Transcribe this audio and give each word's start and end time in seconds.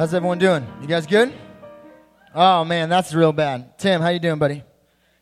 How's 0.00 0.14
everyone 0.14 0.38
doing? 0.38 0.66
You 0.80 0.86
guys 0.86 1.06
good? 1.06 1.30
Oh 2.34 2.64
man, 2.64 2.88
that's 2.88 3.12
real 3.12 3.32
bad. 3.32 3.78
Tim, 3.78 4.00
how 4.00 4.08
you 4.08 4.18
doing, 4.18 4.38
buddy? 4.38 4.62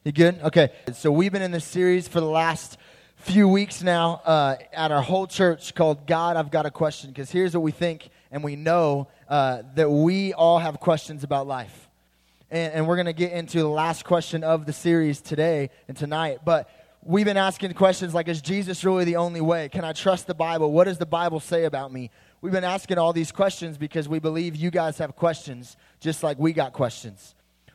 You 0.04 0.12
good? 0.12 0.40
Okay. 0.40 0.70
So 0.92 1.10
we've 1.10 1.32
been 1.32 1.42
in 1.42 1.50
this 1.50 1.64
series 1.64 2.06
for 2.06 2.20
the 2.20 2.28
last 2.28 2.78
few 3.16 3.48
weeks 3.48 3.82
now 3.82 4.22
uh, 4.24 4.54
at 4.72 4.92
our 4.92 5.02
whole 5.02 5.26
church 5.26 5.74
called 5.74 6.06
God, 6.06 6.36
I've 6.36 6.52
Got 6.52 6.64
a 6.64 6.70
Question. 6.70 7.10
Because 7.10 7.28
here's 7.28 7.54
what 7.54 7.62
we 7.64 7.72
think 7.72 8.08
and 8.30 8.44
we 8.44 8.54
know 8.54 9.08
uh, 9.28 9.62
that 9.74 9.90
we 9.90 10.32
all 10.32 10.60
have 10.60 10.78
questions 10.78 11.24
about 11.24 11.48
life. 11.48 11.88
And, 12.48 12.72
and 12.72 12.86
we're 12.86 12.94
going 12.94 13.06
to 13.06 13.12
get 13.12 13.32
into 13.32 13.58
the 13.58 13.68
last 13.68 14.04
question 14.04 14.44
of 14.44 14.64
the 14.64 14.72
series 14.72 15.20
today 15.20 15.70
and 15.88 15.96
tonight. 15.96 16.42
But 16.44 16.70
we've 17.02 17.26
been 17.26 17.36
asking 17.36 17.74
questions 17.74 18.14
like 18.14 18.28
Is 18.28 18.40
Jesus 18.40 18.84
really 18.84 19.06
the 19.06 19.16
only 19.16 19.40
way? 19.40 19.70
Can 19.70 19.84
I 19.84 19.92
trust 19.92 20.28
the 20.28 20.34
Bible? 20.34 20.70
What 20.70 20.84
does 20.84 20.98
the 20.98 21.06
Bible 21.06 21.40
say 21.40 21.64
about 21.64 21.92
me? 21.92 22.12
We've 22.40 22.52
been 22.52 22.64
asking 22.64 22.98
all 22.98 23.12
these 23.12 23.32
questions 23.32 23.76
because 23.76 24.08
we 24.08 24.20
believe 24.20 24.54
you 24.54 24.70
guys 24.70 24.98
have 24.98 25.16
questions 25.16 25.76
just 25.98 26.22
like 26.22 26.38
we 26.38 26.52
got 26.52 26.72
questions. 26.72 27.34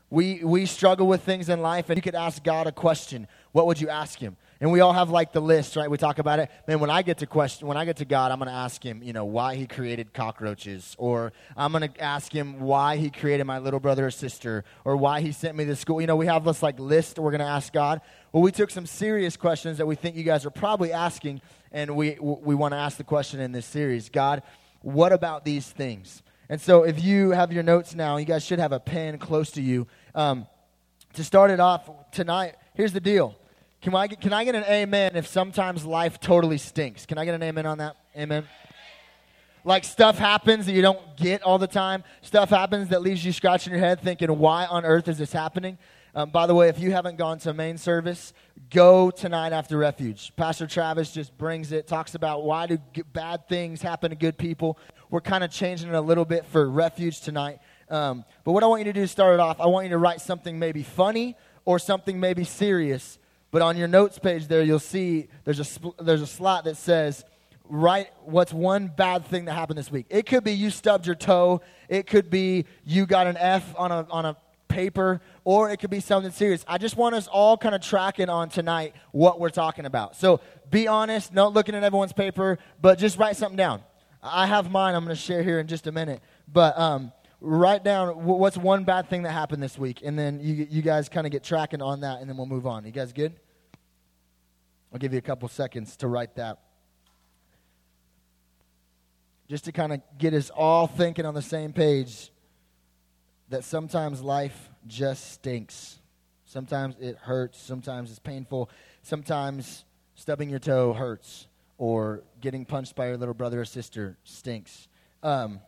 We, 0.09 0.43
we 0.43 0.67
struggle 0.67 1.07
with 1.07 1.23
things 1.23 1.49
in 1.49 1.61
life, 1.61 1.89
and 1.89 1.97
you 1.97 2.01
could 2.01 2.15
ask 2.15 2.43
God 2.43 2.67
a 2.67 2.71
question. 2.71 3.27
What 3.51 3.65
would 3.65 3.81
you 3.81 3.89
ask 3.89 4.19
Him? 4.19 4.37
And 4.61 4.71
we 4.71 4.79
all 4.79 4.93
have 4.93 5.09
like 5.09 5.33
the 5.33 5.41
list, 5.41 5.75
right? 5.75 5.89
We 5.89 5.97
talk 5.97 6.19
about 6.19 6.37
it. 6.37 6.51
Man, 6.67 6.79
when 6.79 6.91
I 6.91 7.01
get 7.01 7.17
to 7.17 7.25
question, 7.25 7.67
when 7.67 7.77
I 7.77 7.83
get 7.83 7.97
to 7.97 8.05
God, 8.05 8.31
I'm 8.31 8.37
going 8.37 8.47
to 8.47 8.53
ask 8.53 8.81
Him, 8.81 9.01
you 9.03 9.11
know, 9.11 9.25
why 9.25 9.55
He 9.55 9.65
created 9.65 10.13
cockroaches, 10.13 10.95
or 10.99 11.33
I'm 11.57 11.71
going 11.71 11.91
to 11.91 12.01
ask 12.01 12.31
Him 12.31 12.59
why 12.59 12.95
He 12.97 13.09
created 13.09 13.45
my 13.45 13.57
little 13.57 13.79
brother 13.79 14.05
or 14.05 14.11
sister, 14.11 14.63
or 14.85 14.95
why 14.95 15.19
He 15.19 15.31
sent 15.31 15.57
me 15.57 15.65
to 15.65 15.75
school. 15.75 15.99
You 15.99 16.07
know, 16.07 16.15
we 16.15 16.27
have 16.27 16.45
this 16.45 16.61
like 16.61 16.79
list 16.79 17.17
we're 17.17 17.31
going 17.31 17.39
to 17.39 17.45
ask 17.45 17.73
God. 17.73 17.99
Well, 18.31 18.43
we 18.43 18.51
took 18.51 18.69
some 18.69 18.85
serious 18.85 19.35
questions 19.35 19.79
that 19.79 19.87
we 19.87 19.95
think 19.95 20.15
you 20.15 20.23
guys 20.23 20.45
are 20.45 20.51
probably 20.51 20.93
asking, 20.93 21.41
and 21.73 21.95
we, 21.95 22.17
we 22.19 22.55
want 22.55 22.71
to 22.73 22.77
ask 22.77 22.97
the 22.97 23.03
question 23.03 23.39
in 23.39 23.51
this 23.51 23.65
series 23.65 24.09
God, 24.09 24.43
what 24.81 25.11
about 25.11 25.43
these 25.43 25.67
things? 25.69 26.21
And 26.49 26.61
so 26.61 26.83
if 26.83 27.03
you 27.03 27.31
have 27.31 27.51
your 27.51 27.63
notes 27.63 27.95
now, 27.95 28.17
you 28.17 28.25
guys 28.25 28.45
should 28.45 28.59
have 28.59 28.71
a 28.71 28.79
pen 28.79 29.17
close 29.17 29.51
to 29.51 29.61
you. 29.61 29.87
Um, 30.13 30.45
to 31.13 31.23
start 31.23 31.51
it 31.51 31.59
off 31.59 31.89
tonight, 32.11 32.55
here's 32.75 32.93
the 32.93 32.99
deal. 32.99 33.35
Can 33.81 33.93
I, 33.95 34.07
get, 34.07 34.21
can 34.21 34.33
I 34.33 34.45
get 34.45 34.55
an 34.55 34.63
amen 34.63 35.15
if 35.15 35.27
sometimes 35.27 35.85
life 35.85 36.19
totally 36.19 36.57
stinks? 36.57 37.05
Can 37.05 37.17
I 37.17 37.25
get 37.25 37.35
an 37.35 37.43
amen 37.43 37.65
on 37.65 37.79
that? 37.79 37.97
Amen. 38.15 38.45
Like 39.65 39.83
stuff 39.83 40.17
happens 40.17 40.65
that 40.65 40.73
you 40.73 40.81
don't 40.81 41.17
get 41.17 41.41
all 41.43 41.57
the 41.57 41.67
time. 41.67 42.03
Stuff 42.21 42.49
happens 42.49 42.89
that 42.89 43.01
leaves 43.01 43.25
you 43.25 43.31
scratching 43.31 43.71
your 43.71 43.79
head 43.79 44.01
thinking, 44.01 44.37
why 44.37 44.65
on 44.65 44.85
earth 44.85 45.07
is 45.07 45.17
this 45.17 45.31
happening? 45.31 45.77
Um, 46.15 46.29
by 46.29 46.45
the 46.45 46.53
way, 46.53 46.69
if 46.69 46.77
you 46.77 46.91
haven't 46.91 47.17
gone 47.17 47.39
to 47.39 47.55
main 47.55 47.79
service, 47.79 48.33
go 48.69 49.09
tonight 49.09 49.51
after 49.51 49.77
refuge. 49.79 50.31
Pastor 50.35 50.67
Travis 50.67 51.11
just 51.11 51.35
brings 51.39 51.71
it, 51.71 51.87
talks 51.87 52.13
about 52.13 52.43
why 52.43 52.67
do 52.67 52.77
bad 53.11 53.47
things 53.49 53.81
happen 53.81 54.11
to 54.11 54.15
good 54.15 54.37
people. 54.37 54.77
We're 55.09 55.21
kind 55.21 55.43
of 55.43 55.49
changing 55.49 55.89
it 55.89 55.95
a 55.95 56.01
little 56.01 56.25
bit 56.25 56.45
for 56.45 56.69
refuge 56.69 57.21
tonight. 57.21 57.59
Um, 57.89 58.25
but 58.43 58.51
what 58.51 58.63
I 58.63 58.67
want 58.67 58.81
you 58.81 58.85
to 58.85 58.93
do 58.93 59.01
to 59.01 59.07
start 59.07 59.33
it 59.33 59.39
off, 59.39 59.59
I 59.59 59.65
want 59.65 59.85
you 59.85 59.89
to 59.89 59.97
write 59.97 60.21
something 60.21 60.59
maybe 60.59 60.83
funny 60.83 61.35
or 61.65 61.79
something 61.79 62.19
maybe 62.19 62.43
serious. 62.43 63.17
But 63.49 63.63
on 63.63 63.75
your 63.75 63.87
notes 63.87 64.19
page 64.19 64.47
there, 64.47 64.61
you'll 64.61 64.77
see 64.77 65.29
there's 65.45 65.59
a, 65.59 66.03
there's 66.03 66.21
a 66.21 66.27
slot 66.27 66.65
that 66.65 66.77
says, 66.77 67.23
write 67.69 68.09
what's 68.25 68.53
one 68.53 68.87
bad 68.87 69.25
thing 69.25 69.45
that 69.45 69.53
happened 69.53 69.79
this 69.79 69.91
week. 69.91 70.05
It 70.09 70.27
could 70.27 70.43
be 70.43 70.51
you 70.51 70.69
stubbed 70.69 71.07
your 71.07 71.15
toe. 71.15 71.61
It 71.89 72.05
could 72.05 72.29
be 72.29 72.65
you 72.85 73.07
got 73.07 73.25
an 73.25 73.37
F 73.37 73.73
on 73.77 73.91
a, 73.91 74.05
on 74.11 74.25
a 74.25 74.37
paper, 74.73 75.21
or 75.43 75.69
it 75.69 75.77
could 75.77 75.91
be 75.91 75.99
something 75.99 76.31
serious. 76.31 76.65
I 76.67 76.79
just 76.79 76.97
want 76.97 77.13
us 77.13 77.27
all 77.27 77.57
kind 77.57 77.75
of 77.75 77.81
tracking 77.81 78.27
on 78.27 78.49
tonight 78.49 78.95
what 79.11 79.39
we're 79.39 79.49
talking 79.49 79.85
about. 79.85 80.15
So 80.15 80.41
be 80.71 80.87
honest, 80.87 81.31
not 81.33 81.53
looking 81.53 81.75
at 81.75 81.83
everyone's 81.83 82.11
paper, 82.11 82.57
but 82.81 82.97
just 82.97 83.19
write 83.19 83.37
something 83.37 83.55
down. 83.55 83.81
I 84.21 84.47
have 84.47 84.71
mine 84.71 84.95
I'm 84.95 85.03
going 85.05 85.15
to 85.15 85.21
share 85.21 85.43
here 85.43 85.59
in 85.59 85.67
just 85.67 85.85
a 85.85 85.91
minute. 85.91 86.21
But 86.51 86.77
um, 86.77 87.11
write 87.39 87.83
down 87.83 88.25
what's 88.25 88.57
one 88.57 88.83
bad 88.83 89.09
thing 89.09 89.23
that 89.23 89.31
happened 89.31 89.61
this 89.61 89.77
week, 89.77 90.01
and 90.03 90.17
then 90.17 90.39
you, 90.39 90.67
you 90.69 90.81
guys 90.81 91.07
kind 91.07 91.27
of 91.27 91.31
get 91.31 91.43
tracking 91.43 91.81
on 91.81 92.01
that, 92.01 92.19
and 92.19 92.29
then 92.29 92.35
we'll 92.35 92.47
move 92.47 92.65
on. 92.65 92.83
You 92.85 92.91
guys 92.91 93.13
good? 93.13 93.33
I'll 94.91 94.99
give 94.99 95.13
you 95.13 95.19
a 95.19 95.21
couple 95.21 95.47
seconds 95.49 95.95
to 95.97 96.07
write 96.07 96.35
that. 96.35 96.59
Just 99.49 99.65
to 99.65 99.71
kind 99.71 99.93
of 99.93 100.01
get 100.17 100.33
us 100.33 100.49
all 100.49 100.87
thinking 100.87 101.25
on 101.25 101.35
the 101.35 101.41
same 101.41 101.73
page 101.73 102.31
that 103.53 103.63
sometimes 103.63 104.19
life 104.21 104.71
just 104.87 105.33
stinks. 105.33 105.99
Sometimes 106.45 106.95
it 106.99 107.17
hurts. 107.17 107.61
Sometimes 107.61 108.09
it's 108.09 108.17
painful. 108.17 108.67
Sometimes 109.03 109.85
stubbing 110.15 110.49
your 110.49 110.57
toe 110.57 110.91
hurts, 110.91 111.45
or 111.77 112.23
getting 112.41 112.65
punched 112.65 112.95
by 112.95 113.07
your 113.07 113.17
little 113.17 113.35
brother 113.35 113.61
or 113.61 113.65
sister 113.65 114.17
stinks. 114.23 114.87
Um, 115.21 115.59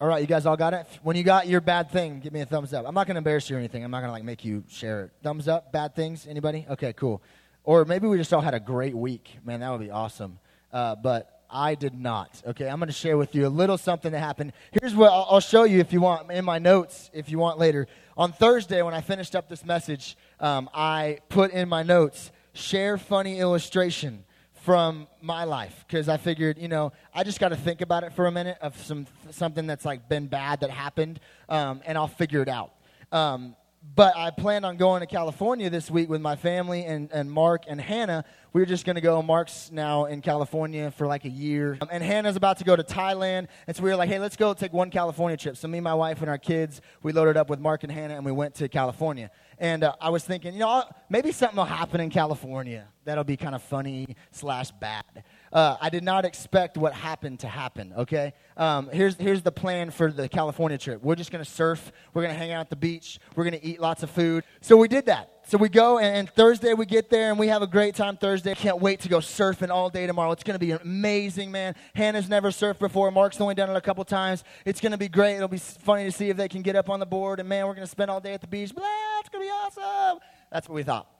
all 0.00 0.06
right, 0.06 0.20
you 0.20 0.26
guys 0.28 0.46
all 0.46 0.56
got 0.56 0.72
it? 0.72 0.86
When 1.02 1.16
you 1.16 1.24
got 1.24 1.48
your 1.48 1.60
bad 1.60 1.90
thing, 1.90 2.20
give 2.20 2.32
me 2.32 2.40
a 2.40 2.46
thumbs 2.46 2.72
up. 2.72 2.84
I'm 2.86 2.94
not 2.94 3.08
going 3.08 3.16
to 3.16 3.18
embarrass 3.18 3.50
you 3.50 3.56
or 3.56 3.58
anything. 3.58 3.82
I'm 3.84 3.90
not 3.90 4.00
going 4.00 4.08
to 4.08 4.12
like 4.12 4.24
make 4.24 4.44
you 4.44 4.62
share 4.68 5.04
it. 5.04 5.10
Thumbs 5.22 5.48
up, 5.48 5.72
bad 5.72 5.96
things, 5.96 6.28
anybody? 6.28 6.64
Okay, 6.70 6.92
cool. 6.92 7.22
Or 7.64 7.84
maybe 7.84 8.06
we 8.06 8.18
just 8.18 8.32
all 8.32 8.40
had 8.40 8.54
a 8.54 8.60
great 8.60 8.94
week. 8.94 9.36
Man, 9.44 9.60
that 9.60 9.70
would 9.70 9.80
be 9.80 9.90
awesome. 9.90 10.38
Uh, 10.72 10.94
but 10.94 11.41
I 11.52 11.74
did 11.74 11.94
not. 11.94 12.42
Okay, 12.46 12.68
I'm 12.68 12.78
going 12.78 12.88
to 12.88 12.94
share 12.94 13.18
with 13.18 13.34
you 13.34 13.46
a 13.46 13.48
little 13.48 13.76
something 13.76 14.10
that 14.10 14.18
happened. 14.18 14.52
Here's 14.80 14.94
what 14.94 15.12
I'll, 15.12 15.40
show 15.40 15.64
you 15.64 15.80
if 15.80 15.92
you 15.92 16.00
want 16.00 16.30
in 16.32 16.44
my 16.44 16.58
notes, 16.58 17.10
if 17.12 17.28
you 17.28 17.38
want 17.38 17.58
later. 17.58 17.86
On 18.16 18.32
Thursday, 18.32 18.80
when 18.82 18.94
I 18.94 19.02
finished 19.02 19.36
up 19.36 19.48
this 19.48 19.64
message, 19.64 20.16
um, 20.40 20.70
I 20.72 21.18
put 21.28 21.50
in 21.52 21.68
my 21.68 21.82
notes, 21.82 22.32
share 22.54 22.96
funny 22.96 23.38
illustration 23.38 24.24
from 24.62 25.08
my 25.20 25.44
life 25.44 25.84
because 25.86 26.08
I 26.08 26.16
figured, 26.16 26.56
you 26.56 26.68
know, 26.68 26.92
I 27.12 27.24
just 27.24 27.38
got 27.38 27.50
to 27.50 27.56
think 27.56 27.80
about 27.80 28.04
it 28.04 28.12
for 28.14 28.26
a 28.26 28.32
minute 28.32 28.56
of 28.60 28.76
some 28.82 29.06
something 29.30 29.66
that's 29.66 29.84
like 29.84 30.08
been 30.08 30.28
bad 30.28 30.60
that 30.60 30.70
happened, 30.70 31.20
um, 31.48 31.82
and 31.84 31.98
I'll 31.98 32.08
figure 32.08 32.40
it 32.42 32.48
out. 32.48 32.72
Um, 33.10 33.56
but 33.94 34.16
I 34.16 34.30
planned 34.30 34.64
on 34.64 34.76
going 34.76 35.00
to 35.00 35.06
California 35.06 35.68
this 35.68 35.90
week 35.90 36.08
with 36.08 36.20
my 36.20 36.36
family 36.36 36.84
and, 36.84 37.10
and 37.12 37.30
Mark 37.30 37.64
and 37.68 37.80
Hannah. 37.80 38.24
We 38.52 38.62
are 38.62 38.66
just 38.66 38.86
going 38.86 38.94
to 38.94 39.02
go. 39.02 39.20
Mark's 39.22 39.70
now 39.72 40.06
in 40.06 40.22
California 40.22 40.90
for 40.90 41.06
like 41.06 41.24
a 41.24 41.28
year. 41.28 41.78
Um, 41.80 41.88
and 41.90 42.02
Hannah's 42.02 42.36
about 42.36 42.58
to 42.58 42.64
go 42.64 42.76
to 42.76 42.82
Thailand. 42.82 43.48
And 43.66 43.76
so 43.76 43.82
we 43.82 43.90
were 43.90 43.96
like, 43.96 44.08
hey, 44.08 44.18
let's 44.18 44.36
go 44.36 44.54
take 44.54 44.72
one 44.72 44.90
California 44.90 45.36
trip. 45.36 45.56
So 45.56 45.68
me, 45.68 45.80
my 45.80 45.94
wife, 45.94 46.20
and 46.20 46.30
our 46.30 46.38
kids, 46.38 46.80
we 47.02 47.12
loaded 47.12 47.36
up 47.36 47.50
with 47.50 47.60
Mark 47.60 47.82
and 47.82 47.92
Hannah 47.92 48.14
and 48.14 48.24
we 48.24 48.32
went 48.32 48.54
to 48.56 48.68
California. 48.68 49.30
And 49.58 49.84
uh, 49.84 49.94
I 50.00 50.10
was 50.10 50.24
thinking, 50.24 50.54
you 50.54 50.60
know, 50.60 50.84
maybe 51.10 51.32
something 51.32 51.56
will 51.56 51.64
happen 51.64 52.00
in 52.00 52.10
California 52.10 52.86
that'll 53.04 53.24
be 53.24 53.36
kind 53.36 53.54
of 53.54 53.62
funny 53.62 54.16
slash 54.30 54.70
bad. 54.70 55.24
Uh, 55.52 55.76
I 55.80 55.90
did 55.90 56.02
not 56.02 56.24
expect 56.24 56.78
what 56.78 56.94
happened 56.94 57.40
to 57.40 57.48
happen, 57.48 57.92
okay? 57.98 58.32
Um, 58.56 58.88
here's, 58.90 59.16
here's 59.16 59.42
the 59.42 59.52
plan 59.52 59.90
for 59.90 60.10
the 60.10 60.28
California 60.28 60.78
trip. 60.78 61.02
We're 61.02 61.14
just 61.14 61.30
to 61.44 61.50
surf. 61.50 61.92
We're 62.14 62.22
to 62.32 62.38
hang 62.38 62.52
out 62.52 62.60
at 62.60 62.70
the 62.70 62.76
beach. 62.76 63.18
We're 63.36 63.44
to 63.60 63.66
eat 63.66 63.78
lots 63.78 64.02
of 64.02 64.10
food. 64.10 64.44
So 64.62 64.78
we 64.78 64.88
did 64.88 65.06
that. 65.06 65.28
So 65.44 65.58
we 65.58 65.68
go, 65.68 65.98
and, 65.98 66.16
and, 66.16 66.30
Thursday 66.30 66.72
we 66.72 66.86
get 66.86 67.10
there, 67.10 67.30
and 67.30 67.38
we 67.38 67.48
have 67.48 67.62
a 67.62 67.66
great 67.66 67.94
time 67.94 68.16
Thursday. 68.16 68.54
Can't 68.54 68.80
wait 68.80 69.00
to 69.00 69.08
go 69.08 69.18
surfing 69.18 69.70
all 69.70 69.90
day 69.90 70.06
tomorrow. 70.06 70.30
It's 70.30 70.44
to 70.58 70.64
be 70.64 70.70
amazing, 70.70 71.50
man. 71.50 71.74
Hannah's 71.94 72.28
never 72.28 72.50
surfed 72.50 72.78
before. 72.78 73.10
Mark's 73.10 73.40
only 73.40 73.54
done 73.54 73.68
it 73.68 73.76
a 73.76 73.80
couple 73.80 74.04
times. 74.04 74.44
It's 74.64 74.80
to 74.92 74.98
be 74.98 75.08
great. 75.08 75.36
It'll 75.36 75.48
be 75.48 75.58
funny 75.58 76.04
to 76.04 76.12
see 76.12 76.30
if 76.30 76.36
they 76.36 76.48
can 76.48 76.62
get 76.62 76.76
up 76.76 76.88
on 76.88 77.00
the 77.00 77.06
board, 77.06 77.40
and 77.40 77.48
man, 77.48 77.66
we're 77.66 77.74
to 77.84 77.90
spend 77.90 78.10
all 78.10 78.20
day 78.20 78.32
at 78.32 78.40
the 78.40 78.46
beach. 78.46 78.74
Blah, 78.74 78.86
it's 79.18 79.28
to 79.42 79.48
be 79.48 79.52
awesome. 79.52 80.20
That's 80.50 80.68
what 80.68 80.76
we 80.76 80.84
thought. 80.84 81.11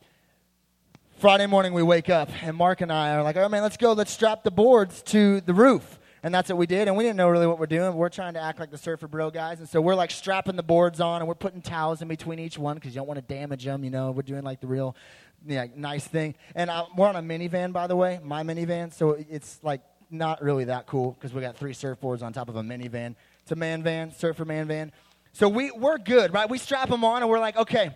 Friday 1.22 1.46
morning 1.46 1.72
we 1.72 1.84
wake 1.84 2.10
up, 2.10 2.30
and 2.42 2.56
Mark 2.56 2.80
and 2.80 2.90
I 2.90 3.14
are 3.14 3.22
like, 3.22 3.36
"Oh 3.36 3.48
man, 3.48 3.62
let's 3.62 3.76
go. 3.76 3.92
Let's 3.92 4.10
strap 4.10 4.42
the 4.42 4.50
boards 4.50 5.02
to 5.02 5.40
the 5.42 5.54
roof." 5.54 6.00
And 6.24 6.34
that's 6.34 6.48
what 6.48 6.58
we 6.58 6.66
did. 6.66 6.88
And 6.88 6.96
we 6.96 7.04
didn't 7.04 7.16
know 7.16 7.28
really 7.28 7.46
what 7.46 7.60
we're 7.60 7.66
doing. 7.66 7.94
We're 7.94 8.08
trying 8.08 8.34
to 8.34 8.40
act 8.40 8.58
like 8.58 8.72
the 8.72 8.76
surfer 8.76 9.06
bro 9.06 9.30
guys. 9.30 9.60
And 9.60 9.68
so 9.68 9.80
we're 9.80 9.94
like 9.94 10.10
strapping 10.10 10.56
the 10.56 10.64
boards 10.64 11.00
on 11.00 11.20
and 11.20 11.28
we're 11.28 11.36
putting 11.36 11.62
towels 11.62 12.02
in 12.02 12.08
between 12.08 12.40
each 12.40 12.58
one 12.58 12.74
because 12.74 12.92
you 12.92 12.98
don't 12.98 13.06
want 13.06 13.18
to 13.18 13.34
damage 13.34 13.64
them. 13.64 13.84
You 13.84 13.90
know, 13.90 14.10
we're 14.10 14.22
doing 14.22 14.42
like 14.42 14.60
the 14.60 14.66
real 14.66 14.96
yeah, 15.46 15.66
nice 15.76 16.04
thing. 16.04 16.34
And 16.56 16.68
I, 16.68 16.86
we're 16.96 17.06
on 17.06 17.14
a 17.14 17.22
minivan, 17.22 17.72
by 17.72 17.86
the 17.86 17.94
way, 17.94 18.18
my 18.24 18.42
minivan. 18.42 18.92
So 18.92 19.12
it's 19.30 19.60
like 19.62 19.82
not 20.10 20.42
really 20.42 20.64
that 20.64 20.88
cool 20.88 21.12
because 21.12 21.32
we 21.32 21.40
got 21.40 21.56
three 21.56 21.72
surfboards 21.72 22.24
on 22.24 22.32
top 22.32 22.48
of 22.48 22.56
a 22.56 22.62
minivan. 22.62 23.14
It's 23.42 23.52
a 23.52 23.56
man 23.56 23.84
van, 23.84 24.12
surfer 24.12 24.44
man 24.44 24.66
van. 24.66 24.90
So 25.34 25.48
we, 25.48 25.70
we're 25.70 25.98
good, 25.98 26.34
right? 26.34 26.50
We 26.50 26.58
strap 26.58 26.88
them 26.88 27.04
on 27.04 27.22
and 27.22 27.30
we're 27.30 27.38
like, 27.38 27.56
okay, 27.56 27.92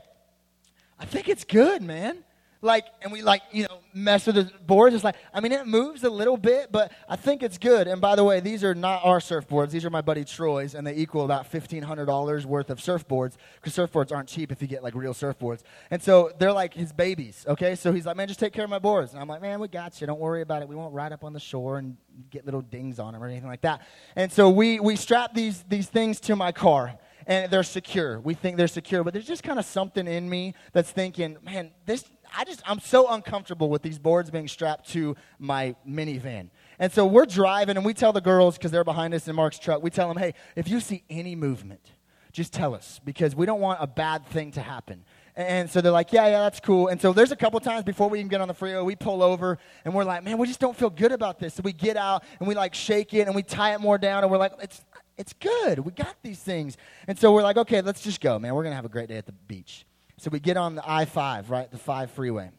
I 1.01 1.07
think 1.07 1.29
it's 1.29 1.43
good, 1.43 1.83
man 1.83 2.23
like, 2.63 2.87
and 3.03 3.13
we 3.13 3.23
like, 3.23 3.43
you 3.53 3.65
know, 3.65 3.79
mess 3.93 4.27
with 4.27 4.37
the 4.37 4.51
boards. 4.67 4.95
It's 4.95 5.05
like, 5.05 5.17
I 5.33 5.41
mean, 5.41 5.53
it 5.53 5.67
moves 5.67 6.05
a 6.05 6.11
little 6.11 6.37
bit, 6.37 6.73
but 6.73 6.93
I 7.09 7.17
think 7.17 7.43
it's 7.43 7.59
good. 7.59 7.87
And 7.87 8.01
by 8.01 8.17
the 8.17 8.25
way, 8.25 8.41
these 8.41 8.65
are 8.65 8.75
not 8.75 9.05
our 9.05 9.19
surfboards. 9.19 9.71
These 9.71 9.85
are 9.85 9.91
my 9.91 10.01
buddy 10.01 10.25
Troy's, 10.25 10.75
and 10.75 10.87
they 10.87 10.95
equal 10.95 11.25
about 11.25 11.51
$1,500 11.51 12.45
worth 12.45 12.71
of 12.71 12.79
surfboards 12.79 13.37
because 13.57 13.75
surfboards 13.75 14.15
aren't 14.15 14.29
cheap 14.29 14.51
if 14.53 14.61
you 14.61 14.69
get 14.69 14.83
like 14.83 14.95
real 14.95 15.15
surfboards. 15.15 15.63
And 15.91 16.03
so 16.03 16.33
they're 16.39 16.53
like 16.53 16.75
his 16.75 16.93
babies, 16.93 17.45
okay? 17.49 17.75
So 17.75 17.93
he's 17.93 18.07
like, 18.07 18.17
man, 18.17 18.29
just 18.29 18.41
take 18.41 18.53
care 18.53 18.65
of 18.65 18.71
my 18.71 18.79
boards. 18.79 19.13
And 19.13 19.21
I'm 19.21 19.29
like, 19.29 19.43
man, 19.43 19.61
we 19.61 19.69
got 19.69 20.01
you. 20.01 20.07
Don't 20.07 20.21
worry 20.21 20.43
about 20.43 20.63
it. 20.63 20.69
We 20.69 20.77
won't 20.77 20.95
ride 20.95 21.13
up 21.13 21.25
on 21.25 21.33
the 21.33 21.41
shore 21.41 21.79
and 21.79 21.97
get 22.31 22.45
little 22.45 22.63
dings 22.63 22.99
on 22.99 23.13
them 23.13 23.23
or 23.23 23.27
anything 23.27 23.49
like 23.49 23.63
that. 23.63 23.83
And 24.15 24.33
so 24.33 24.51
we, 24.51 24.81
we 24.81 24.97
strap 24.97 25.35
these, 25.35 25.65
these 25.69 25.89
things 25.89 26.21
to 26.21 26.37
my 26.37 26.53
car 26.53 26.99
and 27.27 27.51
they're 27.51 27.63
secure. 27.63 28.21
We 28.21 28.35
think 28.35 28.57
they're 28.57 28.69
secure, 28.69 29.03
but 29.03 29.13
there's 29.13 29.27
just 29.27 29.43
kind 29.43 29.59
of 29.59 29.65
something 29.65 30.07
in 30.07 30.29
me 30.29 30.55
that's 30.73 30.91
thinking, 30.91 31.37
man, 31.43 31.73
this 31.85 32.05
I 32.37 32.45
just 32.45 32.63
I'm 32.67 32.81
so 32.81 33.13
uncomfortable 33.13 33.69
with 33.69 33.83
these 33.83 33.99
boards 33.99 34.31
being 34.31 34.49
strapped 34.49 34.89
to 34.91 35.17
my 35.39 35.75
minivan. 35.89 36.51
And 36.79 36.93
so 36.93 37.07
we're 37.07 37.27
driving, 37.27 37.77
and 37.77 37.85
we 37.85 37.95
tell 37.95 38.13
the 38.13 38.21
girls, 38.21 38.57
because 38.59 38.71
they're 38.71 38.85
behind 38.85 39.15
us 39.15 39.29
in 39.29 39.35
Mark's 39.35 39.59
truck, 39.59 39.83
we 39.83 39.91
tell 39.91 40.09
them, 40.09 40.17
hey, 40.17 40.35
if 40.57 40.69
you 40.69 40.81
see 40.81 41.03
any 41.09 41.35
movement, 41.35 41.93
just 42.33 42.53
tell 42.53 42.75
us, 42.75 43.01
because 43.05 43.35
we 43.35 43.47
don't 43.47 43.61
want 43.61 43.79
a 43.83 43.87
bad 43.87 44.27
thing 44.27 44.53
to 44.53 44.61
happen. 44.61 45.05
And 45.37 45.71
so 45.71 45.81
they're 45.81 45.93
like, 45.93 46.13
yeah, 46.13 46.27
yeah, 46.29 46.41
that's 46.41 46.61
cool. 46.61 46.89
And 46.89 47.01
so 47.01 47.13
there's 47.13 47.31
a 47.31 47.37
couple 47.37 47.61
times 47.61 47.85
before 47.85 48.09
we 48.09 48.19
even 48.19 48.29
get 48.29 48.41
on 48.41 48.49
the 48.49 48.55
freeway, 48.55 48.83
we 48.83 48.97
pull 48.97 49.23
over 49.23 49.59
and 49.85 49.95
we're 49.95 50.05
like, 50.05 50.25
man, 50.25 50.39
we 50.39 50.47
just 50.47 50.61
don't 50.61 50.77
feel 50.77 50.89
good 50.89 51.13
about 51.13 51.39
this. 51.39 51.55
So 51.55 51.63
we 51.63 51.75
get 51.75 51.97
out 51.99 52.25
and 52.39 52.49
we 52.49 52.55
like 52.55 52.75
shake 52.75 53.13
it 53.13 53.27
and 53.27 53.35
we 53.35 53.43
tie 53.43 53.75
it 53.75 53.81
more 53.81 53.99
down 53.99 54.23
and 54.23 54.31
we're 54.31 54.39
like, 54.39 54.53
it's, 54.63 54.83
it's 55.19 55.33
good. 55.35 55.79
We 55.79 55.93
got 55.93 56.17
these 56.23 56.39
things. 56.39 56.77
And 57.07 57.19
so 57.19 57.33
we're 57.33 57.43
like, 57.43 57.57
okay, 57.57 57.81
let's 57.83 58.03
just 58.03 58.21
go, 58.21 58.39
man. 58.39 58.55
We're 58.55 58.63
going 58.63 58.73
to 58.73 58.77
have 58.77 58.85
a 58.85 58.91
great 58.91 59.09
day 59.09 59.17
at 59.17 59.27
the 59.27 59.33
beach. 59.33 59.86
So 60.19 60.31
we 60.31 60.41
get 60.41 60.57
on 60.57 60.75
the 60.75 60.83
I 60.89 61.05
5, 61.05 61.51
right? 61.51 61.71
The 61.71 61.79
5 61.79 62.11
freeway. 62.11 62.51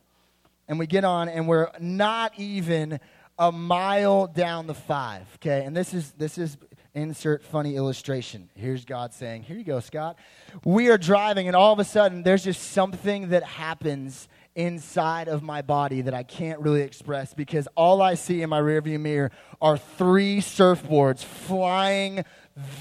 And 0.68 0.77
we 0.77 0.88
get 0.88 1.04
on 1.04 1.30
and 1.30 1.48
we're 1.48 1.71
not 1.80 2.33
even 2.38 3.00
a 3.39 3.51
mile 3.51 4.27
down 4.27 4.68
the 4.68 4.74
5, 4.74 5.21
okay? 5.36 5.63
And 5.65 5.75
this 5.75 5.94
is, 5.94 6.12
this 6.13 6.38
is 6.38 6.57
insert 6.94 7.44
funny 7.44 7.75
illustration. 7.75 8.50
Here's 8.56 8.83
God 8.83 9.13
saying, 9.13 9.44
Here 9.44 9.56
you 9.56 9.63
go, 9.63 9.80
Scott. 9.80 10.18
We 10.65 10.89
are 10.89 10.98
driving, 10.98 11.48
and 11.48 11.56
all 11.56 11.71
of 11.71 11.80
a 11.80 11.83
sudden, 11.83 12.24
there's 12.24 12.44
just 12.44 12.71
something 12.71 13.30
that 13.30 13.44
happens 13.44 14.27
inside 14.56 15.27
of 15.27 15.44
my 15.44 15.62
body 15.62 16.01
that 16.01 16.15
I 16.15 16.24
can't 16.24 16.59
really 16.59 16.81
express 16.81 17.36
because 17.36 17.68
all 17.75 18.01
I 18.01 18.15
see 18.15 18.42
in 18.42 18.50
my 18.50 18.59
rearview 18.59 19.00
mirror 19.00 19.30
are 19.62 19.77
three 19.77 20.39
surfboards 20.39 21.24
flying 21.24 22.25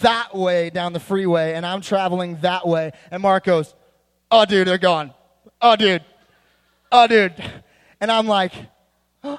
that 0.00 0.34
way 0.34 0.70
down 0.70 0.94
the 0.94 1.00
freeway, 1.00 1.52
and 1.52 1.66
I'm 1.66 1.82
traveling 1.82 2.38
that 2.40 2.66
way. 2.66 2.92
And 3.10 3.22
Mark 3.22 3.44
goes, 3.44 3.74
Oh, 4.30 4.44
dude, 4.44 4.66
they're 4.66 4.78
gone. 4.78 5.12
Oh, 5.60 5.76
dude. 5.76 6.04
Oh, 6.90 7.06
dude. 7.06 7.34
And 8.00 8.10
I'm 8.10 8.26
like, 8.26 8.52
I 9.22 9.38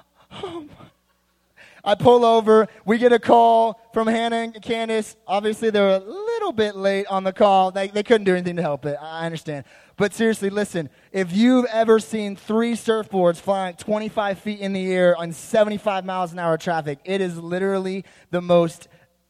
pull 1.96 2.26
over. 2.26 2.68
We 2.86 2.98
get 2.98 3.14
a 3.14 3.20
call 3.20 3.80
from 3.94 4.08
Hannah 4.08 4.38
and 4.38 4.62
Candace. 4.62 5.16
Obviously, 5.26 5.70
they're 5.70 5.96
a 5.96 6.00
little 6.00 6.52
bit 6.52 6.76
late 6.76 7.08
on 7.08 7.24
the 7.24 7.34
call. 7.34 7.72
They, 7.72 7.88
they 7.88 8.04
couldn't 8.04 8.26
do 8.26 8.34
anything 8.34 8.58
to 8.58 8.62
help 8.62 8.86
it. 8.86 8.98
I 9.02 9.26
understand. 9.26 9.66
But 9.98 10.14
seriously, 10.14 10.50
listen 10.50 10.90
if 11.12 11.34
you've 11.34 11.66
ever 11.66 12.00
seen 12.00 12.36
three 12.36 12.74
surfboards 12.74 13.38
flying 13.38 13.76
25 13.76 14.40
feet 14.40 14.60
in 14.60 14.74
the 14.74 14.92
air 14.92 15.18
on 15.18 15.32
75 15.32 16.06
miles 16.06 16.34
an 16.34 16.40
hour 16.40 16.58
traffic, 16.58 17.00
it 17.04 17.20
is 17.20 17.38
literally 17.38 18.06
the 18.32 18.42
most 18.42 18.88